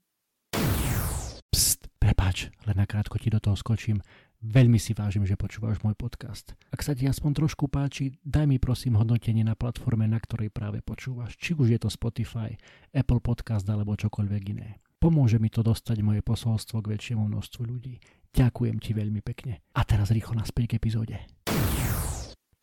Pst, 1.51 1.91
prepáč, 1.99 2.47
len 2.63 2.79
nakrátko 2.79 3.19
ti 3.19 3.27
do 3.27 3.43
toho 3.43 3.59
skočím. 3.59 3.99
Veľmi 4.43 4.79
si 4.79 4.95
vážim, 4.95 5.23
že 5.27 5.39
počúvaš 5.39 5.83
môj 5.83 5.95
podcast. 5.95 6.55
Ak 6.71 6.83
sa 6.83 6.95
ti 6.95 7.07
aspoň 7.07 7.43
trošku 7.43 7.67
páči, 7.67 8.15
daj 8.23 8.47
mi 8.47 8.59
prosím 8.59 8.99
hodnotenie 8.99 9.43
na 9.43 9.55
platforme, 9.55 10.07
na 10.07 10.19
ktorej 10.19 10.51
práve 10.51 10.79
počúvaš. 10.83 11.35
Či 11.39 11.55
už 11.55 11.75
je 11.75 11.79
to 11.79 11.87
Spotify, 11.91 12.55
Apple 12.95 13.23
Podcast 13.23 13.67
alebo 13.67 13.95
čokoľvek 13.95 14.43
iné. 14.55 14.79
Pomôže 14.99 15.39
mi 15.39 15.51
to 15.51 15.63
dostať 15.63 15.99
moje 15.99 16.23
posolstvo 16.23 16.79
k 16.79 16.95
väčšiemu 16.95 17.27
množstvu 17.27 17.61
ľudí. 17.63 17.99
Ďakujem 18.35 18.79
ti 18.79 18.91
veľmi 18.95 19.19
pekne. 19.19 19.63
A 19.75 19.83
teraz 19.83 20.11
rýchlo 20.11 20.35
naspäť 20.35 20.75
k 20.75 20.75
epizóde. 20.79 21.42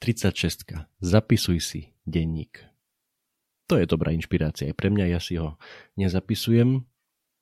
36. 0.00 0.80
Zapisuj 1.04 1.58
si 1.60 1.80
denník. 2.08 2.64
To 3.68 3.78
je 3.78 3.86
dobrá 3.86 4.10
inšpirácia 4.10 4.66
aj 4.66 4.74
pre 4.74 4.90
mňa, 4.90 5.04
ja 5.14 5.20
si 5.22 5.38
ho 5.38 5.54
nezapisujem 5.94 6.82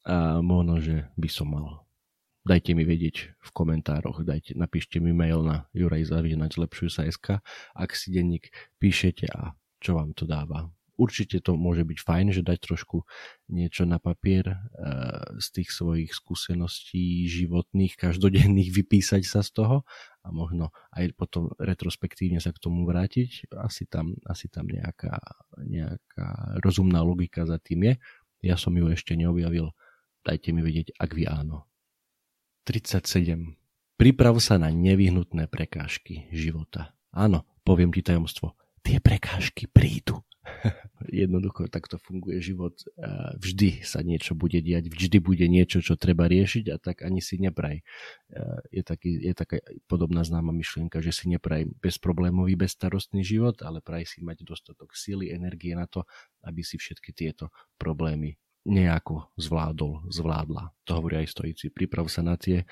a 0.05 0.45
možno, 0.45 0.83
že 0.83 1.09
by 1.17 1.29
som 1.31 1.49
mal 1.55 1.89
dajte 2.49 2.73
mi 2.73 2.89
vedieť 2.89 3.37
v 3.37 3.51
komentároch, 3.53 4.25
dajte, 4.25 4.57
napíšte 4.57 4.97
mi 5.05 5.13
mail 5.13 5.45
na 5.45 5.69
jurajzavinačlepšuj.sk 5.77 7.45
ak 7.77 7.91
si 7.93 8.09
denník 8.09 8.49
píšete 8.81 9.29
a 9.29 9.53
čo 9.85 10.01
vám 10.01 10.17
to 10.17 10.25
dáva. 10.25 10.73
Určite 10.99 11.39
to 11.39 11.55
môže 11.55 11.87
byť 11.87 11.99
fajn, 12.03 12.27
že 12.35 12.43
dať 12.43 12.59
trošku 12.59 13.07
niečo 13.55 13.87
na 13.87 14.03
papier 14.03 14.51
e, 14.51 14.59
z 15.39 15.47
tých 15.55 15.71
svojich 15.71 16.11
skúseností 16.11 17.23
životných, 17.31 17.95
každodenných, 17.95 18.75
vypísať 18.75 19.23
sa 19.23 19.47
z 19.47 19.63
toho 19.63 19.77
a 20.29 20.31
možno 20.31 20.69
aj 20.93 21.17
potom 21.17 21.49
retrospektívne 21.57 22.37
sa 22.37 22.53
k 22.53 22.61
tomu 22.61 22.85
vrátiť. 22.85 23.49
Asi 23.57 23.89
tam, 23.89 24.13
asi 24.29 24.53
tam 24.53 24.69
nejaká, 24.69 25.17
nejaká 25.65 26.61
rozumná 26.61 27.01
logika 27.01 27.49
za 27.49 27.57
tým 27.57 27.89
je. 27.89 27.95
Ja 28.45 28.61
som 28.61 28.77
ju 28.77 28.93
ešte 28.93 29.17
neobjavil. 29.17 29.73
Dajte 30.21 30.53
mi 30.53 30.61
vedieť, 30.61 30.93
ak 31.01 31.11
vy 31.17 31.25
áno. 31.25 31.65
37. 32.69 33.57
Priprav 33.97 34.37
sa 34.45 34.61
na 34.61 34.69
nevyhnutné 34.69 35.49
prekážky 35.49 36.29
života. 36.31 36.93
Áno, 37.11 37.49
poviem 37.65 37.89
ti 37.89 38.05
tajomstvo. 38.05 38.53
Tie 38.85 39.01
prekážky 39.01 39.67
prídu. 39.67 40.23
Jednoducho 41.09 41.71
takto 41.71 41.97
funguje 41.99 42.43
život. 42.43 42.75
Vždy 43.39 43.83
sa 43.87 44.03
niečo 44.03 44.35
bude 44.35 44.59
diať, 44.59 44.91
vždy 44.91 45.19
bude 45.23 45.47
niečo, 45.47 45.81
čo 45.81 45.95
treba 45.95 46.27
riešiť 46.27 46.65
a 46.75 46.77
tak 46.77 47.07
ani 47.07 47.23
si 47.23 47.39
nepraj. 47.39 47.83
Je, 48.75 48.83
taký, 48.83 49.23
je 49.23 49.35
taká 49.35 49.63
podobná 49.87 50.27
známa 50.27 50.51
myšlienka, 50.53 50.99
že 50.99 51.15
si 51.15 51.31
nepraj 51.31 51.71
bezproblémový, 51.81 52.59
bezstarostný 52.59 53.23
život, 53.23 53.63
ale 53.63 53.81
praj 53.81 54.05
si 54.05 54.21
mať 54.21 54.45
dostatok 54.45 54.93
síly, 54.95 55.31
energie 55.31 55.73
na 55.73 55.87
to, 55.87 56.05
aby 56.45 56.67
si 56.67 56.77
všetky 56.77 57.15
tieto 57.15 57.51
problémy 57.79 58.37
nejako 58.69 59.33
zvládol, 59.41 60.13
zvládla. 60.13 60.77
To 60.85 60.91
hovorí 61.01 61.25
aj 61.25 61.33
stojíci. 61.33 61.73
Priprav 61.73 62.13
sa 62.13 62.21
na 62.21 62.37
tie 62.37 62.69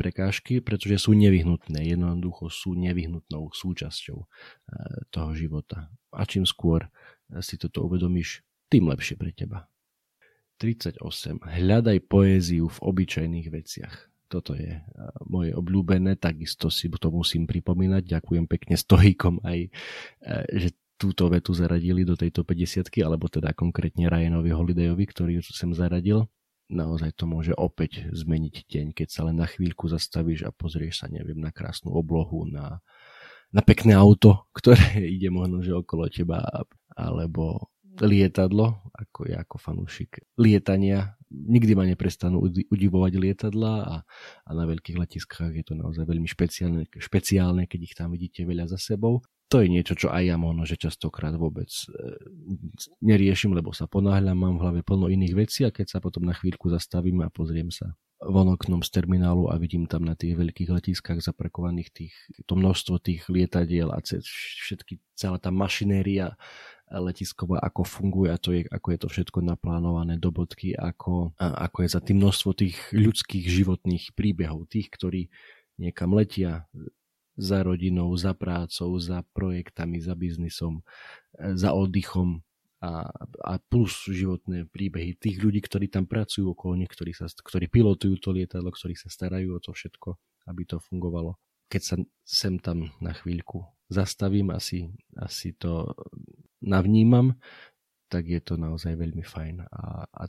prekážky, 0.00 0.64
pretože 0.64 1.04
sú 1.04 1.12
nevyhnutné. 1.12 1.84
Jednoducho 1.84 2.48
sú 2.48 2.72
nevyhnutnou 2.72 3.52
súčasťou 3.52 4.18
eh, 4.20 4.26
toho 5.12 5.30
života. 5.36 5.92
A 6.14 6.24
čím 6.24 6.48
skôr 6.48 6.88
si 7.38 7.54
toto 7.54 7.86
uvedomíš, 7.86 8.42
tým 8.66 8.90
lepšie 8.90 9.14
pre 9.14 9.30
teba. 9.30 9.70
38. 10.58 11.00
Hľadaj 11.40 11.98
poéziu 12.10 12.68
v 12.68 12.78
obyčajných 12.82 13.48
veciach. 13.48 13.94
Toto 14.26 14.58
je 14.58 14.78
eh, 14.78 14.82
moje 15.30 15.54
obľúbené, 15.54 16.18
takisto 16.18 16.66
si 16.66 16.90
to 16.90 17.08
musím 17.14 17.46
pripomínať. 17.46 18.02
Ďakujem 18.10 18.44
pekne 18.50 18.74
stojíkom 18.74 19.42
aj, 19.46 19.70
že 20.50 20.70
túto 21.00 21.32
vetu 21.32 21.56
zaradili 21.56 22.04
do 22.04 22.12
tejto 22.12 22.44
50 22.44 22.92
alebo 23.00 23.24
teda 23.32 23.56
konkrétne 23.56 24.12
Ryanovi 24.12 24.52
Holidayovi, 24.52 25.08
ktorý 25.08 25.40
ju 25.40 25.42
sem 25.48 25.72
zaradil. 25.72 26.28
Naozaj 26.68 27.16
to 27.16 27.24
môže 27.24 27.56
opäť 27.56 28.04
zmeniť 28.12 28.68
deň, 28.68 28.86
keď 28.92 29.08
sa 29.08 29.24
len 29.26 29.40
na 29.40 29.48
chvíľku 29.48 29.88
zastavíš 29.88 30.46
a 30.46 30.54
pozrieš 30.54 31.02
sa, 31.02 31.06
neviem, 31.08 31.40
na 31.40 31.50
krásnu 31.50 31.90
oblohu, 31.90 32.44
na, 32.44 32.84
na 33.48 33.64
pekné 33.64 33.96
auto, 33.96 34.44
ktoré 34.60 35.08
ide 35.08 35.32
možno, 35.32 35.64
že 35.64 35.72
okolo 35.72 36.12
teba, 36.12 36.44
alebo 37.00 37.72
lietadlo, 38.00 38.80
ako 38.92 39.28
ja 39.28 39.44
ako 39.44 39.56
fanúšik 39.60 40.24
lietania. 40.40 41.16
Nikdy 41.30 41.72
ma 41.78 41.86
neprestanú 41.86 42.42
udivovať 42.70 43.12
lietadla 43.14 43.74
a, 43.86 43.96
a 44.46 44.50
na 44.50 44.64
veľkých 44.66 44.98
letiskách 44.98 45.52
je 45.54 45.64
to 45.64 45.74
naozaj 45.78 46.02
veľmi 46.02 46.26
špeciálne, 46.26 46.90
špeciálne, 46.90 47.70
keď 47.70 47.80
ich 47.86 47.94
tam 47.94 48.10
vidíte 48.10 48.42
veľa 48.42 48.66
za 48.66 48.78
sebou 48.80 49.22
to 49.50 49.66
je 49.66 49.66
niečo, 49.66 49.98
čo 49.98 50.14
aj 50.14 50.30
ja 50.30 50.38
možno, 50.38 50.62
že 50.62 50.78
častokrát 50.78 51.34
vôbec 51.34 51.66
e, 51.66 51.90
neriešim, 53.02 53.50
lebo 53.50 53.74
sa 53.74 53.90
ponáhľam, 53.90 54.38
mám 54.38 54.54
v 54.56 54.62
hlave 54.62 54.80
plno 54.86 55.10
iných 55.10 55.34
vecí 55.34 55.66
a 55.66 55.74
keď 55.74 55.90
sa 55.90 55.98
potom 55.98 56.22
na 56.22 56.38
chvíľku 56.38 56.70
zastavím 56.70 57.26
a 57.26 57.34
pozriem 57.34 57.66
sa 57.74 57.98
von 58.22 58.46
oknom 58.46 58.86
z 58.86 58.94
terminálu 58.94 59.50
a 59.50 59.58
vidím 59.58 59.90
tam 59.90 60.06
na 60.06 60.14
tých 60.14 60.38
veľkých 60.38 60.70
letiskách 60.70 61.18
zaprekovaných 61.18 61.90
tých, 61.90 62.14
to 62.46 62.54
množstvo 62.54 63.02
tých 63.02 63.26
lietadiel 63.26 63.90
a 63.90 63.98
všetky, 63.98 65.02
celá 65.18 65.42
tá 65.42 65.50
mašinéria 65.50 66.38
letisková, 66.90 67.62
ako 67.62 67.86
funguje 67.86 68.34
a 68.34 68.38
to 68.40 68.50
je, 68.50 68.66
ako 68.66 68.88
je 68.90 68.98
to 68.98 69.08
všetko 69.08 69.38
naplánované 69.46 70.18
do 70.18 70.34
bodky, 70.34 70.74
ako, 70.74 71.30
ako 71.38 71.78
je 71.86 71.88
za 71.94 72.00
tým 72.02 72.18
množstvo 72.18 72.50
tých 72.58 72.76
ľudských 72.90 73.46
životných 73.46 74.18
príbehov, 74.18 74.66
tých, 74.66 74.90
ktorí 74.90 75.30
niekam 75.78 76.10
letia, 76.12 76.66
za 77.40 77.64
rodinou, 77.64 78.12
za 78.20 78.36
prácou, 78.36 79.00
za 79.00 79.24
projektami, 79.32 79.96
za 80.02 80.12
biznisom, 80.12 80.84
e, 81.40 81.56
za 81.56 81.72
oddychom 81.72 82.44
a, 82.84 83.08
a 83.44 83.52
plus 83.72 84.08
životné 84.08 84.68
príbehy 84.68 85.16
tých 85.16 85.40
ľudí, 85.40 85.64
ktorí 85.64 85.88
tam 85.88 86.04
pracujú 86.04 86.52
okolo 86.52 86.76
nich, 86.76 86.92
ktorí, 86.92 87.16
sa, 87.16 87.28
ktorí 87.28 87.68
pilotujú 87.68 88.20
to 88.20 88.32
lietadlo, 88.32 88.72
ktorí 88.72 88.96
sa 88.96 89.08
starajú 89.08 89.56
o 89.56 89.60
to 89.60 89.72
všetko, 89.72 90.16
aby 90.48 90.62
to 90.68 90.80
fungovalo. 90.80 91.36
Keď 91.70 91.82
sa 91.82 91.96
sem 92.24 92.60
tam 92.60 92.92
na 92.98 93.16
chvíľku 93.16 93.62
zastavím, 93.92 94.52
asi, 94.52 94.90
asi 95.16 95.54
to 95.54 95.92
navnímam, 96.60 97.36
tak 98.10 98.26
je 98.26 98.42
to 98.42 98.58
naozaj 98.58 98.98
veľmi 98.98 99.22
fajn 99.22 99.70
a, 99.70 100.04
a 100.10 100.22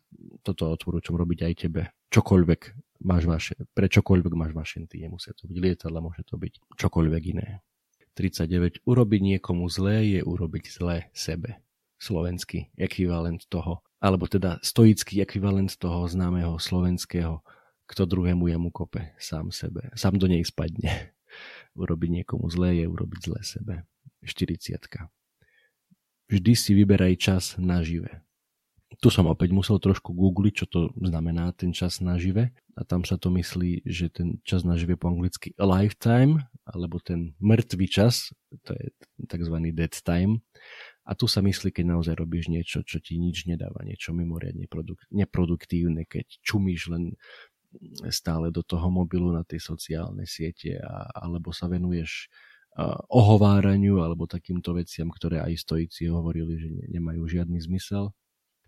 toto 0.46 0.70
odporúčam 0.70 1.18
robiť 1.18 1.40
aj 1.50 1.54
tebe. 1.58 1.82
Čokoľvek 2.14 2.62
máš 3.02 3.24
vaše, 3.26 3.54
pre 3.74 3.90
čokoľvek 3.90 4.34
máš 4.38 4.54
vašenty, 4.54 5.02
nemusia 5.02 5.34
to 5.34 5.50
byť 5.50 5.58
lietadla, 5.58 6.00
môže 6.00 6.22
to 6.30 6.38
byť 6.38 6.78
čokoľvek 6.78 7.24
iné. 7.34 7.66
39. 8.14 8.86
Urobiť 8.86 9.22
niekomu 9.24 9.66
zlé 9.72 10.20
je 10.20 10.22
urobiť 10.22 10.66
zlé 10.70 11.10
sebe. 11.16 11.64
Slovenský 11.98 12.70
ekvivalent 12.78 13.46
toho, 13.50 13.82
alebo 14.02 14.26
teda 14.26 14.62
stoický 14.62 15.22
ekvivalent 15.22 15.74
toho 15.78 16.06
známeho 16.06 16.58
slovenského, 16.62 17.42
kto 17.88 18.06
druhému 18.06 18.50
jemu 18.50 18.70
kope, 18.70 19.14
sám 19.18 19.50
sebe, 19.50 19.90
sám 19.98 20.22
do 20.22 20.28
nej 20.28 20.44
spadne. 20.46 21.16
Urobiť 21.82 22.10
niekomu 22.22 22.52
zlé 22.52 22.84
je 22.84 22.86
urobiť 22.92 23.20
zlé 23.32 23.42
sebe. 23.42 23.74
40 24.28 25.21
vždy 26.32 26.54
si 26.56 26.72
vyberaj 26.72 27.14
čas 27.20 27.44
na 27.60 27.84
žive. 27.84 28.24
Tu 29.02 29.08
som 29.10 29.26
opäť 29.28 29.52
musel 29.56 29.82
trošku 29.82 30.14
googliť, 30.14 30.54
čo 30.54 30.66
to 30.70 30.80
znamená 30.96 31.52
ten 31.58 31.76
čas 31.76 32.00
na 32.00 32.16
žive. 32.22 32.54
A 32.78 32.82
tam 32.88 33.04
sa 33.04 33.20
to 33.20 33.34
myslí, 33.34 33.84
že 33.84 34.08
ten 34.08 34.40
čas 34.48 34.64
na 34.64 34.80
žive 34.80 34.96
po 34.96 35.12
anglicky 35.12 35.52
lifetime, 35.60 36.48
alebo 36.64 37.02
ten 37.02 37.36
mŕtvý 37.42 37.88
čas, 37.90 38.32
to 38.64 38.72
je 38.78 38.94
tzv. 39.28 39.56
dead 39.76 39.96
time. 40.06 40.46
A 41.04 41.18
tu 41.18 41.26
sa 41.26 41.42
myslí, 41.42 41.74
keď 41.74 41.98
naozaj 41.98 42.14
robíš 42.14 42.48
niečo, 42.48 42.86
čo 42.86 43.02
ti 43.02 43.18
nič 43.18 43.50
nedáva, 43.50 43.82
niečo 43.82 44.14
mimoriadne 44.14 44.70
produk- 44.70 45.10
neproduktívne, 45.10 46.06
keď 46.06 46.40
čumíš 46.46 46.94
len 46.94 47.18
stále 48.12 48.52
do 48.52 48.62
toho 48.62 48.92
mobilu 48.92 49.32
na 49.32 49.48
tej 49.48 49.64
sociálnej 49.64 50.28
siete 50.28 50.78
a, 50.78 51.08
alebo 51.16 51.56
sa 51.56 51.72
venuješ 51.72 52.28
ohováraniu 53.12 54.00
alebo 54.00 54.28
takýmto 54.28 54.72
veciam, 54.72 55.12
ktoré 55.12 55.44
aj 55.44 55.60
stojíci 55.60 56.08
hovorili, 56.08 56.56
že 56.56 56.70
nemajú 56.88 57.28
žiadny 57.28 57.60
zmysel, 57.60 58.16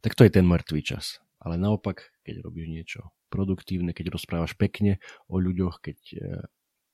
tak 0.04 0.20
to 0.20 0.28
je 0.28 0.32
ten 0.36 0.44
mŕtvý 0.44 0.82
čas. 0.84 1.24
Ale 1.40 1.60
naopak, 1.60 2.12
keď 2.24 2.44
robíš 2.44 2.68
niečo 2.72 3.02
produktívne, 3.32 3.92
keď 3.96 4.16
rozprávaš 4.16 4.56
pekne 4.56 5.00
o 5.28 5.40
ľuďoch, 5.40 5.84
keď 5.84 5.98
e, 6.00 6.16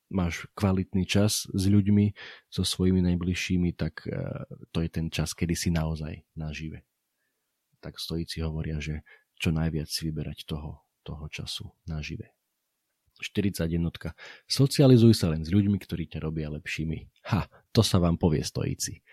máš 0.09 0.49
kvalitný 0.57 1.05
čas 1.05 1.45
s 1.49 1.63
ľuďmi, 1.69 2.13
so 2.49 2.65
svojimi 2.65 3.01
najbližšími, 3.05 3.77
tak 3.77 4.05
e, 4.09 4.13
to 4.73 4.81
je 4.81 4.89
ten 4.89 5.13
čas, 5.13 5.37
kedy 5.37 5.53
si 5.53 5.69
naozaj 5.69 6.25
nažive. 6.33 6.85
Tak 7.81 8.01
stojíci 8.01 8.41
hovoria, 8.41 8.81
že 8.81 9.05
čo 9.37 9.53
najviac 9.53 9.89
vyberať 9.89 10.49
toho, 10.49 10.81
toho 11.05 11.25
času 11.29 11.69
nažive. 11.85 12.38
41. 13.19 13.69
Socializuj 14.47 15.13
sa 15.13 15.29
len 15.29 15.43
s 15.43 15.51
ľuďmi, 15.51 15.77
ktorí 15.77 16.07
ťa 16.09 16.23
robia 16.23 16.47
lepšími. 16.49 17.27
Ha, 17.29 17.45
to 17.75 17.83
sa 17.83 17.99
vám 17.99 18.15
povie 18.17 18.41
stojíci. 18.41 19.03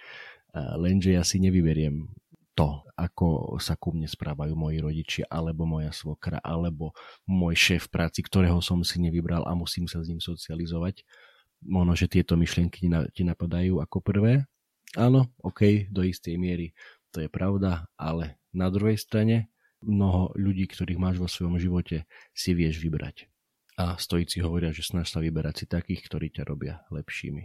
Lenže 0.54 1.12
ja 1.12 1.26
si 1.26 1.42
nevyberiem 1.42 2.08
to, 2.56 2.86
ako 2.96 3.60
sa 3.60 3.76
ku 3.76 3.92
mne 3.92 4.08
správajú 4.08 4.56
moji 4.56 4.80
rodičia, 4.80 5.25
alebo 5.28 5.68
moja 5.68 5.92
svokra, 5.92 6.40
alebo 6.40 6.96
môj 7.28 7.52
šéf 7.52 7.92
práci, 7.92 8.25
ktorého 8.25 8.64
som 8.64 8.80
si 8.80 8.96
nevybral 8.96 9.44
a 9.44 9.52
musím 9.52 9.84
sa 9.84 10.00
s 10.00 10.08
ním 10.08 10.25
socializovať. 10.25 11.04
Možno, 11.60 11.92
že 11.92 12.08
tieto 12.08 12.38
myšlienky 12.40 12.88
ti 13.12 13.22
napadajú 13.26 13.82
ako 13.84 13.98
prvé, 14.00 14.48
Áno, 14.96 15.28
OK, 15.44 15.92
do 15.92 16.06
istej 16.06 16.38
miery 16.40 16.72
to 17.12 17.25
je 17.25 17.28
pravda, 17.28 17.84
ale 18.00 18.40
na 18.54 18.72
druhej 18.72 18.96
strane 18.96 19.52
mnoho 19.84 20.32
ľudí, 20.36 20.64
ktorých 20.68 21.00
máš 21.00 21.16
vo 21.20 21.28
svojom 21.28 21.60
živote, 21.60 22.08
si 22.32 22.56
vieš 22.56 22.80
vybrať. 22.80 23.28
A 23.76 24.00
stojíci 24.00 24.40
hovoria, 24.40 24.73
že 24.73 24.80
snaž 24.80 25.12
sa 25.12 25.21
vyberať 25.21 25.54
si 25.62 25.66
takých, 25.68 26.09
ktorí 26.09 26.33
ťa 26.33 26.49
robia 26.49 26.80
lepšími. 26.88 27.45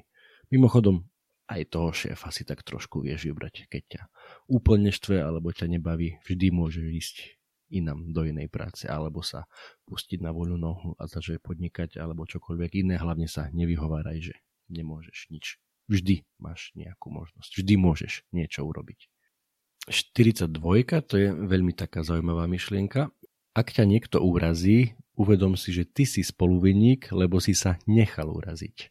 Mimochodom, 0.52 1.04
aj 1.52 1.68
toho 1.68 1.92
šéfa 1.92 2.32
si 2.32 2.48
tak 2.48 2.64
trošku 2.64 3.04
vieš 3.04 3.28
vybrať. 3.28 3.68
Keď 3.68 3.84
ťa 3.92 4.02
úplne 4.48 4.96
štve 4.96 5.20
alebo 5.20 5.52
ťa 5.52 5.68
nebaví, 5.68 6.24
vždy 6.24 6.48
môžeš 6.56 6.86
ísť 6.88 7.16
inam 7.72 8.12
do 8.12 8.24
inej 8.24 8.48
práce 8.48 8.88
alebo 8.88 9.24
sa 9.24 9.48
pustiť 9.88 10.24
na 10.24 10.32
voľnú 10.32 10.60
nohu 10.60 10.96
a 11.00 11.08
začať 11.08 11.40
podnikať 11.44 12.00
alebo 12.00 12.28
čokoľvek 12.28 12.84
iné. 12.84 12.96
Hlavne 12.96 13.28
sa 13.28 13.52
nevyhováraj, 13.52 14.32
že 14.32 14.36
nemôžeš 14.72 15.28
nič. 15.32 15.60
Vždy 15.92 16.24
máš 16.40 16.72
nejakú 16.80 17.12
možnosť. 17.12 17.52
Vždy 17.60 17.74
môžeš 17.76 18.24
niečo 18.32 18.64
urobiť. 18.64 19.12
42 19.90 20.48
to 21.04 21.16
je 21.18 21.28
veľmi 21.34 21.74
taká 21.74 22.06
zaujímavá 22.06 22.46
myšlienka. 22.48 23.10
Ak 23.52 23.76
ťa 23.76 23.84
niekto 23.84 24.24
urazí, 24.24 24.96
uvedom 25.20 25.60
si, 25.60 25.76
že 25.76 25.84
ty 25.84 26.08
si 26.08 26.24
spoluvinník, 26.24 27.12
lebo 27.12 27.44
si 27.44 27.52
sa 27.52 27.76
nechal 27.84 28.32
uraziť. 28.32 28.88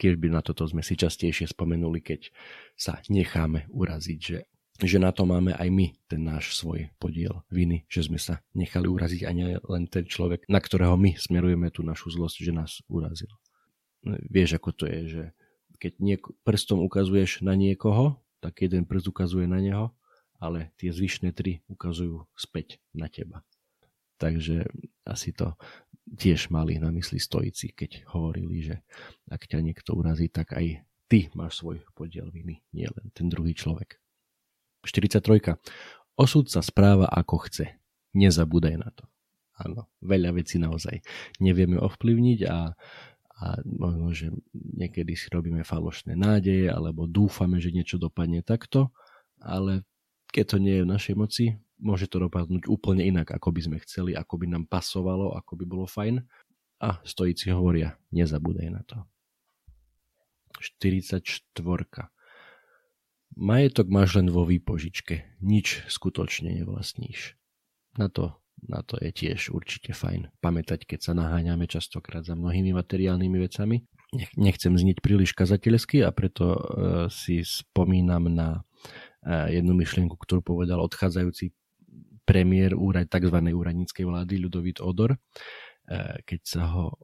Keď 0.00 0.12
by 0.16 0.28
na 0.32 0.40
toto 0.40 0.64
sme 0.64 0.80
si 0.80 0.96
častejšie 0.96 1.48
spomenuli, 1.52 2.00
keď 2.00 2.32
sa 2.72 3.00
necháme 3.12 3.68
uraziť, 3.68 4.20
že, 4.20 4.38
že 4.80 4.96
na 4.96 5.12
to 5.12 5.28
máme 5.28 5.52
aj 5.56 5.68
my 5.68 5.92
ten 6.08 6.24
náš 6.24 6.56
svoj 6.56 6.88
podiel 6.96 7.44
viny, 7.52 7.84
že 7.88 8.08
sme 8.08 8.16
sa 8.16 8.40
nechali 8.56 8.88
uraziť 8.88 9.28
a 9.28 9.30
nie 9.32 9.56
len 9.56 9.84
ten 9.88 10.08
človek, 10.08 10.48
na 10.48 10.60
ktorého 10.60 10.96
my 10.96 11.16
smerujeme 11.16 11.68
tú 11.68 11.84
našu 11.84 12.12
zlosť, 12.12 12.36
že 12.44 12.52
nás 12.56 12.80
urazil. 12.88 13.32
Vieš, 14.04 14.56
ako 14.56 14.70
to 14.72 14.84
je, 14.88 15.00
že 15.08 15.24
keď 15.76 15.92
niek- 16.00 16.32
prstom 16.44 16.80
ukazuješ 16.80 17.44
na 17.44 17.52
niekoho, 17.52 18.20
tak 18.40 18.64
jeden 18.64 18.88
prst 18.88 19.12
ukazuje 19.12 19.44
na 19.44 19.60
neho, 19.60 19.92
ale 20.40 20.72
tie 20.76 20.92
zvyšné 20.92 21.32
tri 21.32 21.64
ukazujú 21.68 22.28
späť 22.36 22.80
na 22.92 23.08
teba. 23.08 23.44
Takže 24.16 24.64
asi 25.04 25.30
to 25.36 25.54
tiež 26.06 26.48
mali 26.54 26.78
na 26.78 26.88
mysli 26.94 27.18
stojici, 27.18 27.74
keď 27.74 28.06
hovorili, 28.14 28.62
že 28.62 28.76
ak 29.26 29.50
ťa 29.50 29.60
niekto 29.60 29.92
urazí, 29.98 30.30
tak 30.30 30.54
aj 30.54 30.86
ty 31.10 31.28
máš 31.34 31.60
svoj 31.60 31.82
podiel 31.92 32.30
viny, 32.30 32.62
nie 32.72 32.86
len 32.86 33.10
ten 33.12 33.26
druhý 33.26 33.52
človek. 33.52 33.98
43. 34.86 35.58
Osud 36.16 36.46
sa 36.46 36.62
správa 36.62 37.10
ako 37.10 37.50
chce. 37.50 37.76
Nezabúdaj 38.14 38.74
na 38.78 38.88
to. 38.94 39.04
Áno, 39.56 39.88
veľa 40.04 40.36
vecí 40.36 40.60
naozaj 40.60 41.00
nevieme 41.40 41.80
ovplyvniť 41.80 42.40
a 42.48 42.76
a 43.36 43.60
možno, 43.68 44.16
že 44.16 44.32
niekedy 44.56 45.12
si 45.12 45.28
robíme 45.28 45.60
falošné 45.60 46.16
nádeje 46.16 46.72
alebo 46.72 47.04
dúfame, 47.04 47.60
že 47.60 47.68
niečo 47.68 48.00
dopadne 48.00 48.40
takto, 48.40 48.88
ale 49.44 49.84
keď 50.32 50.44
to 50.48 50.56
nie 50.56 50.80
je 50.80 50.84
v 50.88 50.92
našej 50.96 51.14
moci, 51.20 51.44
môže 51.80 52.08
to 52.08 52.22
dopadnúť 52.22 52.68
úplne 52.68 53.04
inak, 53.04 53.32
ako 53.32 53.52
by 53.52 53.60
sme 53.64 53.76
chceli, 53.84 54.12
ako 54.16 54.40
by 54.40 54.46
nám 54.48 54.64
pasovalo, 54.68 55.36
ako 55.36 55.52
by 55.60 55.64
bolo 55.64 55.86
fajn. 55.88 56.24
A 56.80 57.00
stojíci 57.08 57.48
hovoria, 57.52 57.96
nezabúdaj 58.12 58.68
na 58.68 58.82
to. 58.84 59.00
44. 60.60 61.44
Majetok 63.36 63.86
máš 63.92 64.16
len 64.16 64.32
vo 64.32 64.48
výpožičke, 64.48 65.40
nič 65.44 65.84
skutočne 65.88 66.56
nevlastníš. 66.56 67.36
Na 67.96 68.08
to 68.08 68.36
na 68.64 68.80
to 68.80 68.96
je 68.96 69.12
tiež 69.12 69.52
určite 69.52 69.92
fajn 69.92 70.32
pamätať, 70.40 70.88
keď 70.88 71.00
sa 71.04 71.12
naháňame 71.12 71.68
častokrát 71.68 72.24
za 72.24 72.32
mnohými 72.32 72.72
materiálnymi 72.72 73.38
vecami. 73.44 73.84
Nechcem 74.34 74.72
znieť 74.72 75.04
príliš 75.04 75.36
kazateľsky 75.36 76.00
a 76.00 76.10
preto 76.10 76.56
uh, 76.56 76.58
si 77.12 77.44
spomínam 77.44 78.32
na 78.32 78.64
uh, 79.28 79.46
jednu 79.52 79.76
myšlienku, 79.76 80.16
ktorú 80.16 80.40
povedal 80.40 80.80
odchádzajúci 80.80 81.52
premiér 82.26 82.74
úrad, 82.74 83.06
tzv. 83.06 83.38
úradníckej 83.38 84.04
vlády 84.04 84.42
Ľudovít 84.42 84.82
Odor, 84.82 85.14
uh, 85.14 86.18
keď 86.26 86.40
sa 86.42 86.62
ho, 86.74 86.98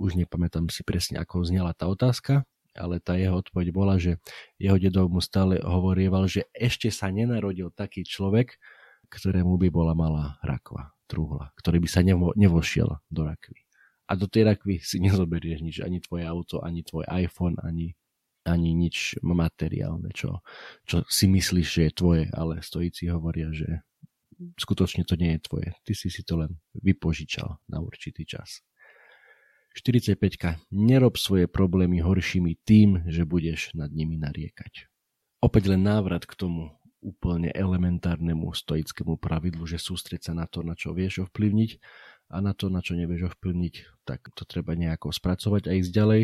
už 0.00 0.16
nepamätám 0.16 0.72
si 0.72 0.80
presne, 0.80 1.20
ako 1.20 1.44
znela 1.44 1.76
tá 1.76 1.90
otázka, 1.90 2.48
ale 2.76 3.00
tá 3.00 3.16
jeho 3.16 3.40
odpoveď 3.40 3.68
bola, 3.72 3.96
že 3.96 4.20
jeho 4.60 4.76
dedo 4.76 5.08
mu 5.08 5.24
stále 5.24 5.58
hovorieval, 5.60 6.28
že 6.28 6.48
ešte 6.52 6.92
sa 6.92 7.08
nenarodil 7.08 7.72
taký 7.72 8.04
človek, 8.04 8.60
ktorému 9.08 9.56
by 9.56 9.68
bola 9.72 9.96
malá 9.96 10.36
rakva, 10.44 10.92
truhla, 11.08 11.50
ktorý 11.56 11.82
by 11.82 11.88
sa 11.88 12.00
nevo, 12.04 12.36
nevošiel 12.36 13.00
do 13.08 13.22
rakvy. 13.24 13.64
A 14.06 14.14
do 14.14 14.30
tej 14.30 14.46
rakvy 14.46 14.78
si 14.84 15.02
nezoberieš 15.02 15.60
nič, 15.64 15.76
ani 15.82 15.98
tvoje 15.98 16.22
auto, 16.28 16.62
ani 16.62 16.86
tvoj 16.86 17.08
iPhone, 17.10 17.58
ani, 17.64 17.98
ani 18.46 18.70
nič 18.70 19.18
materiálne, 19.18 20.14
čo, 20.14 20.46
čo 20.86 21.02
si 21.10 21.26
myslíš, 21.26 21.66
že 21.66 21.80
je 21.90 21.92
tvoje, 21.92 22.24
ale 22.30 22.62
stojíci 22.62 23.10
hovoria, 23.10 23.50
že 23.50 23.82
skutočne 24.60 25.04
to 25.08 25.16
nie 25.16 25.36
je 25.36 25.40
tvoje. 25.44 25.68
Ty 25.84 25.92
si 25.96 26.08
si 26.12 26.22
to 26.22 26.40
len 26.40 26.52
vypožičal 26.76 27.60
na 27.68 27.78
určitý 27.80 28.24
čas. 28.28 28.64
45. 29.76 30.72
Nerob 30.72 31.20
svoje 31.20 31.44
problémy 31.44 32.00
horšími 32.00 32.56
tým, 32.64 33.04
že 33.12 33.28
budeš 33.28 33.76
nad 33.76 33.92
nimi 33.92 34.16
nariekať. 34.16 34.88
Opäť 35.44 35.68
len 35.68 35.84
návrat 35.84 36.24
k 36.24 36.32
tomu 36.32 36.72
úplne 37.04 37.52
elementárnemu 37.52 38.56
stoickému 38.56 39.20
pravidlu, 39.20 39.68
že 39.68 39.76
sústrieť 39.76 40.32
sa 40.32 40.34
na 40.34 40.48
to, 40.48 40.64
na 40.64 40.72
čo 40.72 40.96
vieš 40.96 41.28
ovplyvniť 41.28 41.70
a 42.32 42.42
na 42.42 42.56
to, 42.56 42.72
na 42.72 42.80
čo 42.82 42.96
nevieš 42.96 43.36
ovplyvniť, 43.36 44.02
tak 44.08 44.32
to 44.34 44.42
treba 44.48 44.74
nejako 44.74 45.12
spracovať 45.12 45.70
a 45.70 45.76
ísť 45.78 45.92
ďalej. 45.92 46.22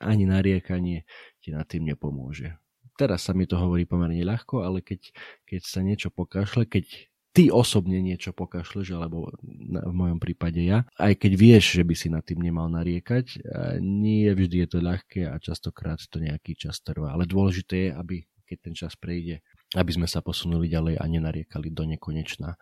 Ani 0.00 0.24
nariekanie 0.24 1.04
ti 1.42 1.52
na 1.52 1.66
tým 1.66 1.90
nepomôže. 1.90 2.56
Teraz 2.96 3.26
sa 3.28 3.34
mi 3.34 3.50
to 3.50 3.58
hovorí 3.58 3.84
pomerne 3.84 4.22
ľahko, 4.22 4.64
ale 4.64 4.80
keď, 4.80 5.10
keď 5.44 5.60
sa 5.66 5.80
niečo 5.82 6.08
pokašle, 6.08 6.64
keď 6.70 7.11
ty 7.32 7.48
osobne 7.48 7.98
niečo 8.04 8.36
pokašleš, 8.36 8.92
alebo 8.92 9.32
v 9.40 9.92
mojom 9.92 10.20
prípade 10.20 10.60
ja, 10.60 10.84
aj 11.00 11.16
keď 11.16 11.32
vieš, 11.34 11.80
že 11.80 11.82
by 11.82 11.94
si 11.96 12.08
nad 12.12 12.24
tým 12.24 12.44
nemal 12.44 12.68
nariekať, 12.68 13.40
nie 13.80 14.28
vždy 14.28 14.64
je 14.64 14.68
to 14.68 14.78
ľahké 14.84 15.28
a 15.28 15.40
častokrát 15.40 15.98
to 15.98 16.20
nejaký 16.20 16.52
čas 16.54 16.84
trvá. 16.84 17.16
Ale 17.16 17.24
dôležité 17.24 17.88
je, 17.88 17.90
aby 17.96 18.16
keď 18.52 18.58
ten 18.60 18.76
čas 18.76 18.92
prejde, 19.00 19.40
aby 19.72 19.88
sme 19.88 20.04
sa 20.04 20.20
posunuli 20.20 20.68
ďalej 20.68 21.00
a 21.00 21.04
nenariekali 21.08 21.72
do 21.72 21.88
nekonečna. 21.88 22.60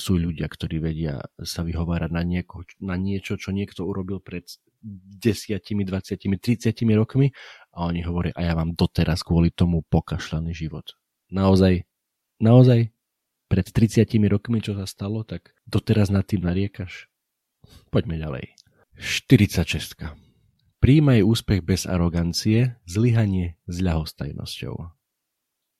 Sú 0.00 0.16
ľudia, 0.16 0.48
ktorí 0.48 0.80
vedia 0.80 1.20
sa 1.44 1.60
vyhovárať 1.60 2.08
na, 2.08 2.24
nieko, 2.24 2.64
na 2.80 2.96
niečo, 2.96 3.36
čo 3.36 3.52
niekto 3.52 3.84
urobil 3.84 4.24
pred 4.24 4.48
10, 4.80 5.60
20, 5.60 5.84
30 5.84 6.72
rokmi 6.96 7.36
a 7.76 7.84
oni 7.84 8.00
hovoria, 8.00 8.32
a 8.32 8.48
ja 8.48 8.56
vám 8.56 8.72
doteraz 8.72 9.20
kvôli 9.20 9.52
tomu 9.52 9.84
pokašľaný 9.92 10.56
život. 10.56 10.96
Naozaj, 11.28 11.84
naozaj, 12.40 12.93
pred 13.46 13.66
30 13.66 14.06
rokmi, 14.28 14.64
čo 14.64 14.76
sa 14.76 14.88
stalo, 14.88 15.22
tak 15.22 15.54
doteraz 15.68 16.08
nad 16.08 16.24
tým 16.24 16.44
nariekaš. 16.44 17.08
Poďme 17.88 18.20
ďalej. 18.20 18.54
46. 19.00 20.04
Príjmaj 20.78 21.24
úspech 21.24 21.64
bez 21.64 21.88
arogancie, 21.88 22.76
zlyhanie 22.84 23.56
s 23.64 23.80
ľahostajnosťou 23.80 24.94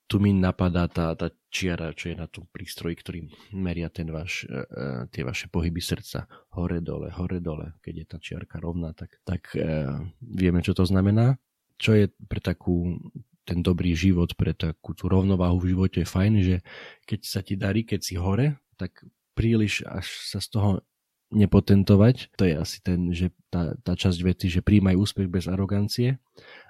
tu 0.05 0.21
mi 0.21 0.31
napadá 0.33 0.85
tá, 0.85 1.17
tá 1.17 1.33
čiara, 1.49 1.89
čo 1.97 2.13
je 2.13 2.15
na 2.17 2.29
tom 2.29 2.45
prístroji, 2.53 2.95
ktorý 3.01 3.19
meria 3.57 3.89
ten 3.89 4.05
vaš, 4.13 4.45
uh, 4.45 5.09
tie 5.09 5.25
vaše 5.25 5.49
pohyby 5.49 5.81
srdca 5.81 6.29
hore 6.53 6.77
dole, 6.81 7.09
hore 7.09 7.41
dole. 7.41 7.73
Keď 7.81 7.93
je 7.97 8.05
tá 8.05 8.17
čiarka 8.21 8.61
rovná, 8.61 8.93
tak, 8.93 9.17
tak 9.25 9.49
uh, 9.57 10.05
vieme, 10.21 10.61
čo 10.61 10.77
to 10.77 10.85
znamená. 10.85 11.41
Čo 11.75 11.97
je 11.97 12.05
pre 12.29 12.39
takú 12.39 13.01
ten 13.45 13.61
dobrý 13.61 13.93
život, 13.93 14.33
pre 14.33 14.57
takú 14.57 14.97
tú 14.97 15.05
rovnováhu 15.05 15.61
v 15.61 15.77
živote 15.77 16.01
je 16.01 16.07
fajn, 16.09 16.33
že 16.41 16.55
keď 17.05 17.19
sa 17.23 17.39
ti 17.45 17.53
darí, 17.53 17.85
keď 17.85 18.01
si 18.01 18.17
hore, 18.17 18.57
tak 18.75 19.05
príliš 19.37 19.85
až 19.85 20.09
sa 20.25 20.41
z 20.41 20.47
toho 20.49 20.69
nepotentovať. 21.29 22.33
To 22.41 22.43
je 22.45 22.53
asi 22.57 22.77
ten, 22.81 23.13
že 23.13 23.29
tá, 23.53 23.77
tá 23.85 23.93
časť 23.93 24.19
vety, 24.21 24.47
že 24.49 24.65
príjmaj 24.65 24.97
úspech 24.97 25.29
bez 25.29 25.45
arogancie. 25.45 26.17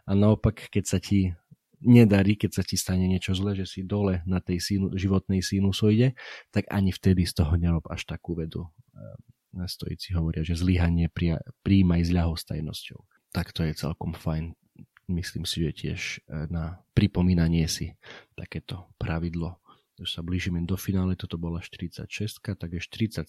A 0.04 0.12
naopak, 0.14 0.68
keď 0.68 0.84
sa 0.86 1.00
ti 1.00 1.32
nedarí, 1.86 2.36
keď 2.40 2.52
sa 2.60 2.64
ti 2.66 2.80
stane 2.80 3.06
niečo 3.06 3.36
zle, 3.38 3.54
že 3.54 3.68
si 3.68 3.86
dole 3.86 4.26
na 4.26 4.42
tej 4.42 4.64
sínu, 4.64 4.96
životnej 4.98 5.44
sinusoide, 5.46 6.18
tak 6.50 6.66
ani 6.72 6.90
vtedy 6.90 7.28
z 7.30 7.40
toho 7.40 7.54
nerob 7.60 7.86
až 7.92 8.10
takú 8.10 8.34
vedu. 8.36 8.66
Stojíci 9.56 10.12
hovoria, 10.12 10.44
že 10.44 10.58
zlyhanie 10.58 11.08
príjmaj 11.64 12.02
s 12.04 12.12
ľahostajnosťou. 12.12 13.00
Tak 13.32 13.54
to 13.54 13.64
je 13.64 13.76
celkom 13.76 14.16
fajn. 14.18 14.58
Myslím 15.06 15.46
si, 15.46 15.62
že 15.62 15.72
tiež 15.72 16.02
e, 16.26 16.50
na 16.50 16.82
pripomínanie 16.98 17.70
si 17.70 17.94
takéto 18.34 18.90
pravidlo. 18.98 19.62
Už 20.02 20.10
sa 20.12 20.26
blížime 20.26 20.60
do 20.66 20.76
finále, 20.76 21.16
toto 21.16 21.38
bola 21.40 21.62
46, 21.64 22.10
tak 22.42 22.70
je 22.74 22.82
47, 22.82 23.26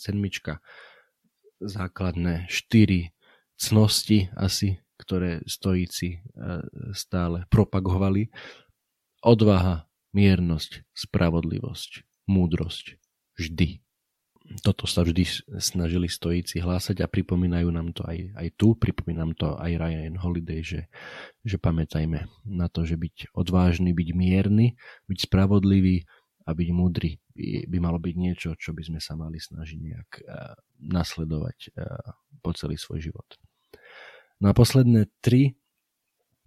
základné 1.63 2.49
4 2.49 3.13
cnosti 3.57 4.29
asi 4.37 4.81
ktoré 4.97 5.45
stojíci 5.45 6.19
e, 6.19 6.19
stále 6.97 7.45
propagovali. 7.53 8.33
Odvaha, 9.21 9.89
miernosť, 10.17 10.89
spravodlivosť, 10.97 11.91
múdrosť. 12.29 12.97
Vždy. 13.37 13.85
Toto 14.63 14.87
sa 14.87 15.03
vždy 15.03 15.27
snažili 15.59 16.07
stojíci 16.07 16.63
hlásať 16.63 17.03
a 17.03 17.11
pripomínajú 17.11 17.69
nám 17.71 17.91
to 17.91 18.07
aj, 18.07 18.31
aj 18.39 18.49
tu, 18.55 18.79
pripomínam 18.79 19.35
to 19.35 19.59
aj 19.59 19.75
Ryan 19.75 20.17
Holiday, 20.19 20.63
že, 20.63 20.81
že 21.43 21.59
pamätajme 21.59 22.31
na 22.47 22.67
to, 22.71 22.87
že 22.87 22.95
byť 22.95 23.35
odvážny, 23.35 23.91
byť 23.91 24.09
mierny, 24.15 24.79
byť 25.11 25.19
spravodlivý 25.27 26.07
a 26.47 26.55
byť 26.55 26.69
múdry 26.71 27.19
by, 27.37 27.69
by 27.69 27.79
malo 27.79 27.99
byť 28.01 28.15
niečo, 28.17 28.49
čo 28.57 28.73
by 28.73 28.83
sme 28.83 29.01
sa 29.03 29.13
mali 29.19 29.37
snažiť 29.37 29.79
nejak 29.79 30.11
uh, 30.25 30.57
nasledovať 30.89 31.77
uh, 31.77 32.17
po 32.41 32.57
celý 32.57 32.81
svoj 32.81 33.13
život. 33.13 33.29
No 34.41 34.53
posledné 34.57 35.13
tri 35.21 35.57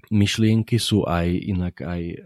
myšlienky 0.09 0.81
sú 0.81 1.05
aj 1.05 1.27
inak 1.29 1.75
aj 1.85 2.01
uh, 2.01 2.17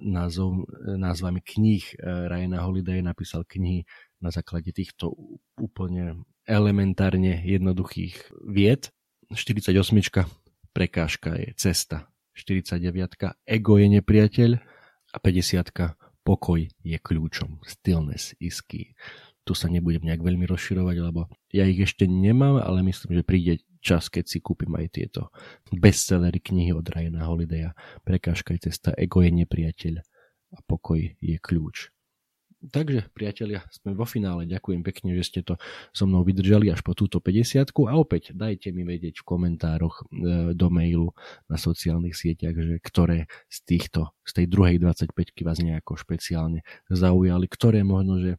názov, 0.00 0.64
názvami 0.80 1.44
kníh. 1.44 1.84
Ryana 2.00 2.64
Holiday 2.64 3.04
napísal 3.04 3.44
knihy 3.44 3.84
na 4.20 4.30
základe 4.32 4.72
týchto 4.72 5.12
úplne 5.56 6.24
elementárne 6.46 7.42
jednoduchých 7.44 8.32
vied. 8.46 8.90
48. 9.34 9.74
Prekážka 10.70 11.34
je 11.34 11.50
cesta. 11.58 12.06
49. 12.36 12.78
Ego 13.48 13.74
je 13.80 13.86
nepriateľ. 13.98 14.50
A 15.14 15.16
50. 15.18 15.72
Pokoj 16.26 16.60
je 16.66 16.98
kľúčom. 16.98 17.62
Stillness 17.62 18.34
is 18.42 18.58
key. 18.60 18.92
Tu 19.46 19.54
sa 19.54 19.70
nebudem 19.70 20.02
nejak 20.02 20.26
veľmi 20.26 20.42
rozširovať, 20.42 20.96
lebo 20.98 21.30
ja 21.54 21.62
ich 21.70 21.78
ešte 21.78 22.10
nemám, 22.10 22.58
ale 22.58 22.82
myslím, 22.82 23.22
že 23.22 23.22
príde 23.22 23.52
čas, 23.78 24.10
keď 24.10 24.26
si 24.26 24.42
kúpim 24.42 24.74
aj 24.74 24.86
tieto 24.90 25.30
bestsellery 25.70 26.42
knihy 26.42 26.74
od 26.74 26.82
Ryana 26.82 27.22
Holidaya. 27.22 27.78
Prekážka 28.02 28.58
je 28.58 28.66
cesta, 28.66 28.90
ego 28.98 29.22
je 29.22 29.30
nepriateľ 29.30 30.02
a 30.50 30.58
pokoj 30.66 30.98
je 30.98 31.36
kľúč. 31.38 31.94
Takže, 32.66 33.14
priatelia, 33.14 33.62
sme 33.70 33.94
vo 33.94 34.02
finále. 34.02 34.42
Ďakujem 34.48 34.82
pekne, 34.82 35.14
že 35.14 35.22
ste 35.22 35.40
to 35.46 35.54
so 35.94 36.02
mnou 36.02 36.26
vydržali 36.26 36.66
až 36.66 36.82
po 36.82 36.98
túto 36.98 37.22
50 37.22 37.62
a 37.86 37.94
opäť 37.94 38.34
dajte 38.34 38.74
mi 38.74 38.82
vedieť 38.82 39.22
v 39.22 39.28
komentároch 39.28 40.02
e, 40.02 40.04
do 40.50 40.66
mailu 40.66 41.14
na 41.46 41.60
sociálnych 41.60 42.18
sieťach, 42.18 42.58
že 42.58 42.74
ktoré 42.82 43.30
z 43.46 43.58
týchto, 43.62 44.10
z 44.26 44.42
tej 44.42 44.46
druhej 44.50 44.82
25 44.82 45.14
vás 45.46 45.58
nejako 45.62 45.94
špeciálne 45.94 46.66
zaujali, 46.90 47.46
ktoré 47.46 47.86
možno, 47.86 48.18
že 48.18 48.32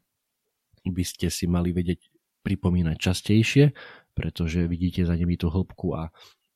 by 0.83 1.03
ste 1.07 1.31
si 1.31 1.47
mali 1.47 1.71
vedieť 1.71 2.11
pripomínať 2.43 2.97
častejšie, 2.99 3.71
pretože 4.11 4.67
vidíte 4.67 5.07
za 5.07 5.15
nimi 5.15 5.39
tú 5.39 5.47
hĺbku 5.47 5.95
a 5.95 6.11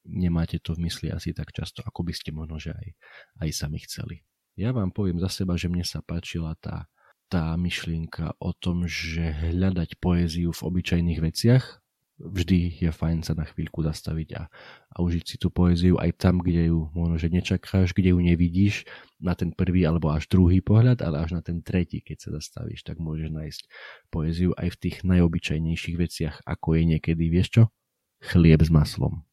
nemáte 0.08 0.60
to 0.60 0.76
v 0.76 0.92
mysli 0.92 1.08
asi 1.14 1.32
tak 1.32 1.56
často, 1.56 1.86
ako 1.88 2.04
by 2.04 2.14
ste 2.16 2.36
možno, 2.36 2.60
že 2.60 2.76
aj, 2.76 2.88
aj 3.48 3.50
sami 3.56 3.80
chceli. 3.84 4.24
Ja 4.60 4.76
vám 4.76 4.92
poviem 4.92 5.20
za 5.24 5.32
seba, 5.32 5.56
že 5.56 5.72
mne 5.72 5.88
sa 5.88 6.04
páčila 6.04 6.58
tá 6.60 6.92
tá 7.32 7.56
myšlienka 7.56 8.36
o 8.44 8.52
tom, 8.52 8.84
že 8.92 9.32
hľadať 9.32 10.04
poéziu 10.04 10.52
v 10.52 10.62
obyčajných 10.68 11.20
veciach, 11.24 11.80
vždy 12.20 12.84
je 12.84 12.92
fajn 12.92 13.24
sa 13.24 13.34
na 13.34 13.48
chvíľku 13.48 13.82
zastaviť 13.82 14.30
a, 14.38 14.44
a 14.92 14.96
užiť 15.00 15.24
si 15.26 15.36
tú 15.40 15.48
poéziu 15.48 15.96
aj 15.96 16.20
tam, 16.20 16.44
kde 16.44 16.70
ju 16.70 16.92
možno, 16.92 17.16
že 17.16 17.32
nečakáš, 17.32 17.96
kde 17.96 18.14
ju 18.14 18.20
nevidíš 18.20 18.86
na 19.18 19.34
ten 19.34 19.56
prvý 19.56 19.88
alebo 19.88 20.12
až 20.12 20.28
druhý 20.28 20.60
pohľad, 20.60 21.00
ale 21.02 21.24
až 21.24 21.40
na 21.40 21.42
ten 21.42 21.64
tretí, 21.64 22.04
keď 22.04 22.18
sa 22.20 22.30
zastavíš, 22.36 22.84
tak 22.84 23.00
môžeš 23.00 23.32
nájsť 23.32 23.62
poéziu 24.12 24.52
aj 24.60 24.76
v 24.76 24.80
tých 24.84 24.98
najobyčajnejších 25.08 25.98
veciach, 25.98 26.36
ako 26.44 26.68
je 26.78 26.84
niekedy, 26.94 27.24
vieš 27.32 27.50
čo? 27.56 27.64
Chlieb 28.22 28.62
s 28.62 28.70
maslom. 28.70 29.24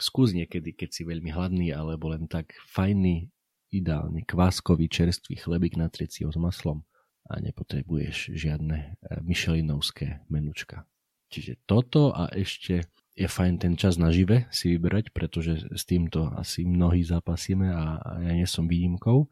Skús 0.00 0.32
niekedy, 0.34 0.72
keď 0.72 0.88
si 0.92 1.02
veľmi 1.06 1.30
hladný, 1.30 1.70
alebo 1.70 2.10
len 2.10 2.26
tak 2.26 2.56
fajný, 2.72 3.30
ideálne 3.70 4.24
kváskový 4.24 4.88
čerstvý 4.88 5.36
chlebík 5.36 5.76
na 5.76 5.92
si 5.92 6.24
ho 6.24 6.32
s 6.32 6.38
maslom 6.40 6.86
a 7.26 7.34
nepotrebuješ 7.42 8.32
žiadne 8.32 8.78
e, 8.78 8.88
myšelinovské 9.22 10.26
menučka. 10.30 10.86
Čiže 11.26 11.58
toto 11.66 12.14
a 12.14 12.30
ešte 12.30 12.86
je 13.16 13.26
fajn 13.26 13.54
ten 13.58 13.74
čas 13.74 13.96
na 13.96 14.12
žive 14.12 14.46
si 14.52 14.76
vyberať, 14.76 15.10
pretože 15.10 15.66
s 15.72 15.82
týmto 15.88 16.30
asi 16.36 16.68
mnohí 16.68 17.02
zápasíme 17.02 17.66
a 17.72 17.84
ja 18.22 18.32
nie 18.36 18.46
som 18.46 18.68
výnimkou, 18.68 19.26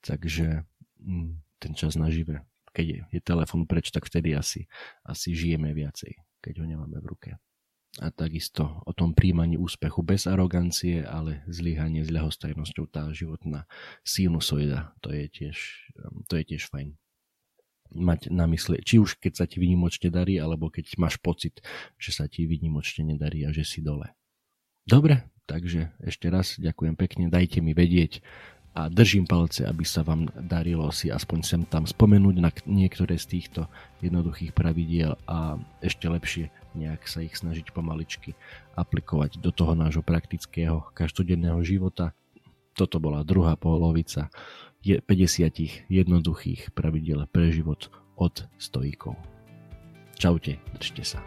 takže 0.00 0.64
mm, 0.98 1.30
ten 1.60 1.72
čas 1.76 1.94
na 1.94 2.08
žive, 2.08 2.42
keď 2.72 2.86
je, 2.88 2.98
je 3.12 3.20
telefon 3.20 3.68
preč, 3.68 3.92
tak 3.92 4.08
vtedy 4.08 4.32
asi, 4.32 4.66
asi 5.04 5.36
žijeme 5.36 5.70
viacej, 5.76 6.16
keď 6.40 6.54
ho 6.60 6.66
nemáme 6.66 6.98
v 6.98 7.06
ruke. 7.06 7.30
A 7.96 8.12
takisto 8.12 8.84
o 8.84 8.92
tom 8.92 9.16
príjmaní 9.16 9.56
úspechu 9.56 10.04
bez 10.04 10.28
arogancie, 10.28 11.00
ale 11.00 11.40
zlyhanie 11.48 12.04
s 12.04 12.12
ľahostajnosťou, 12.12 12.84
tá 12.92 13.08
životná 13.08 13.64
sinusoida, 14.04 14.92
to 15.00 15.12
je 15.16 15.24
tiež, 15.32 15.56
to 16.28 16.36
je 16.36 16.44
tiež 16.44 16.68
fajn 16.68 16.96
mať 17.94 18.32
na 18.32 18.48
mysli, 18.50 18.82
či 18.82 18.98
už 18.98 19.20
keď 19.20 19.32
sa 19.38 19.44
ti 19.44 19.62
vynimočne 19.62 20.08
darí, 20.10 20.40
alebo 20.40 20.72
keď 20.72 20.96
máš 20.98 21.20
pocit, 21.20 21.62
že 22.00 22.10
sa 22.14 22.26
ti 22.26 22.48
vynimočne 22.48 23.06
nedarí 23.06 23.44
a 23.46 23.50
že 23.54 23.62
si 23.62 23.84
dole. 23.84 24.14
Dobre, 24.86 25.26
takže 25.50 25.94
ešte 26.02 26.30
raz 26.30 26.58
ďakujem 26.58 26.94
pekne, 26.94 27.26
dajte 27.26 27.58
mi 27.58 27.74
vedieť 27.74 28.22
a 28.76 28.92
držím 28.92 29.24
palce, 29.24 29.64
aby 29.64 29.88
sa 29.88 30.04
vám 30.04 30.28
darilo 30.36 30.92
si 30.92 31.08
aspoň 31.08 31.38
sem 31.40 31.62
tam 31.64 31.88
spomenúť 31.88 32.36
na 32.36 32.52
niektoré 32.68 33.16
z 33.16 33.40
týchto 33.40 33.72
jednoduchých 34.04 34.52
pravidiel 34.52 35.16
a 35.24 35.56
ešte 35.80 36.04
lepšie 36.12 36.52
nejak 36.76 37.08
sa 37.08 37.24
ich 37.24 37.32
snažiť 37.32 37.72
pomaličky 37.72 38.36
aplikovať 38.76 39.40
do 39.40 39.48
toho 39.48 39.72
nášho 39.72 40.04
praktického 40.04 40.92
každodenného 40.92 41.64
života. 41.64 42.12
Toto 42.76 43.00
bola 43.00 43.24
druhá 43.24 43.56
polovica 43.56 44.28
50 44.86 45.90
jednoduchých 45.90 46.70
pravidel 46.70 47.26
pre 47.26 47.50
život 47.50 47.90
od 48.14 48.46
stojíkov. 48.56 49.18
Čaute, 50.16 50.56
držte 50.78 51.02
sa. 51.02 51.20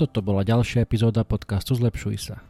Toto 0.00 0.24
bola 0.24 0.40
ďalšia 0.40 0.80
epizóda 0.80 1.28
podcastu 1.28 1.76
Zlepšuj 1.76 2.16
sa. 2.16 2.49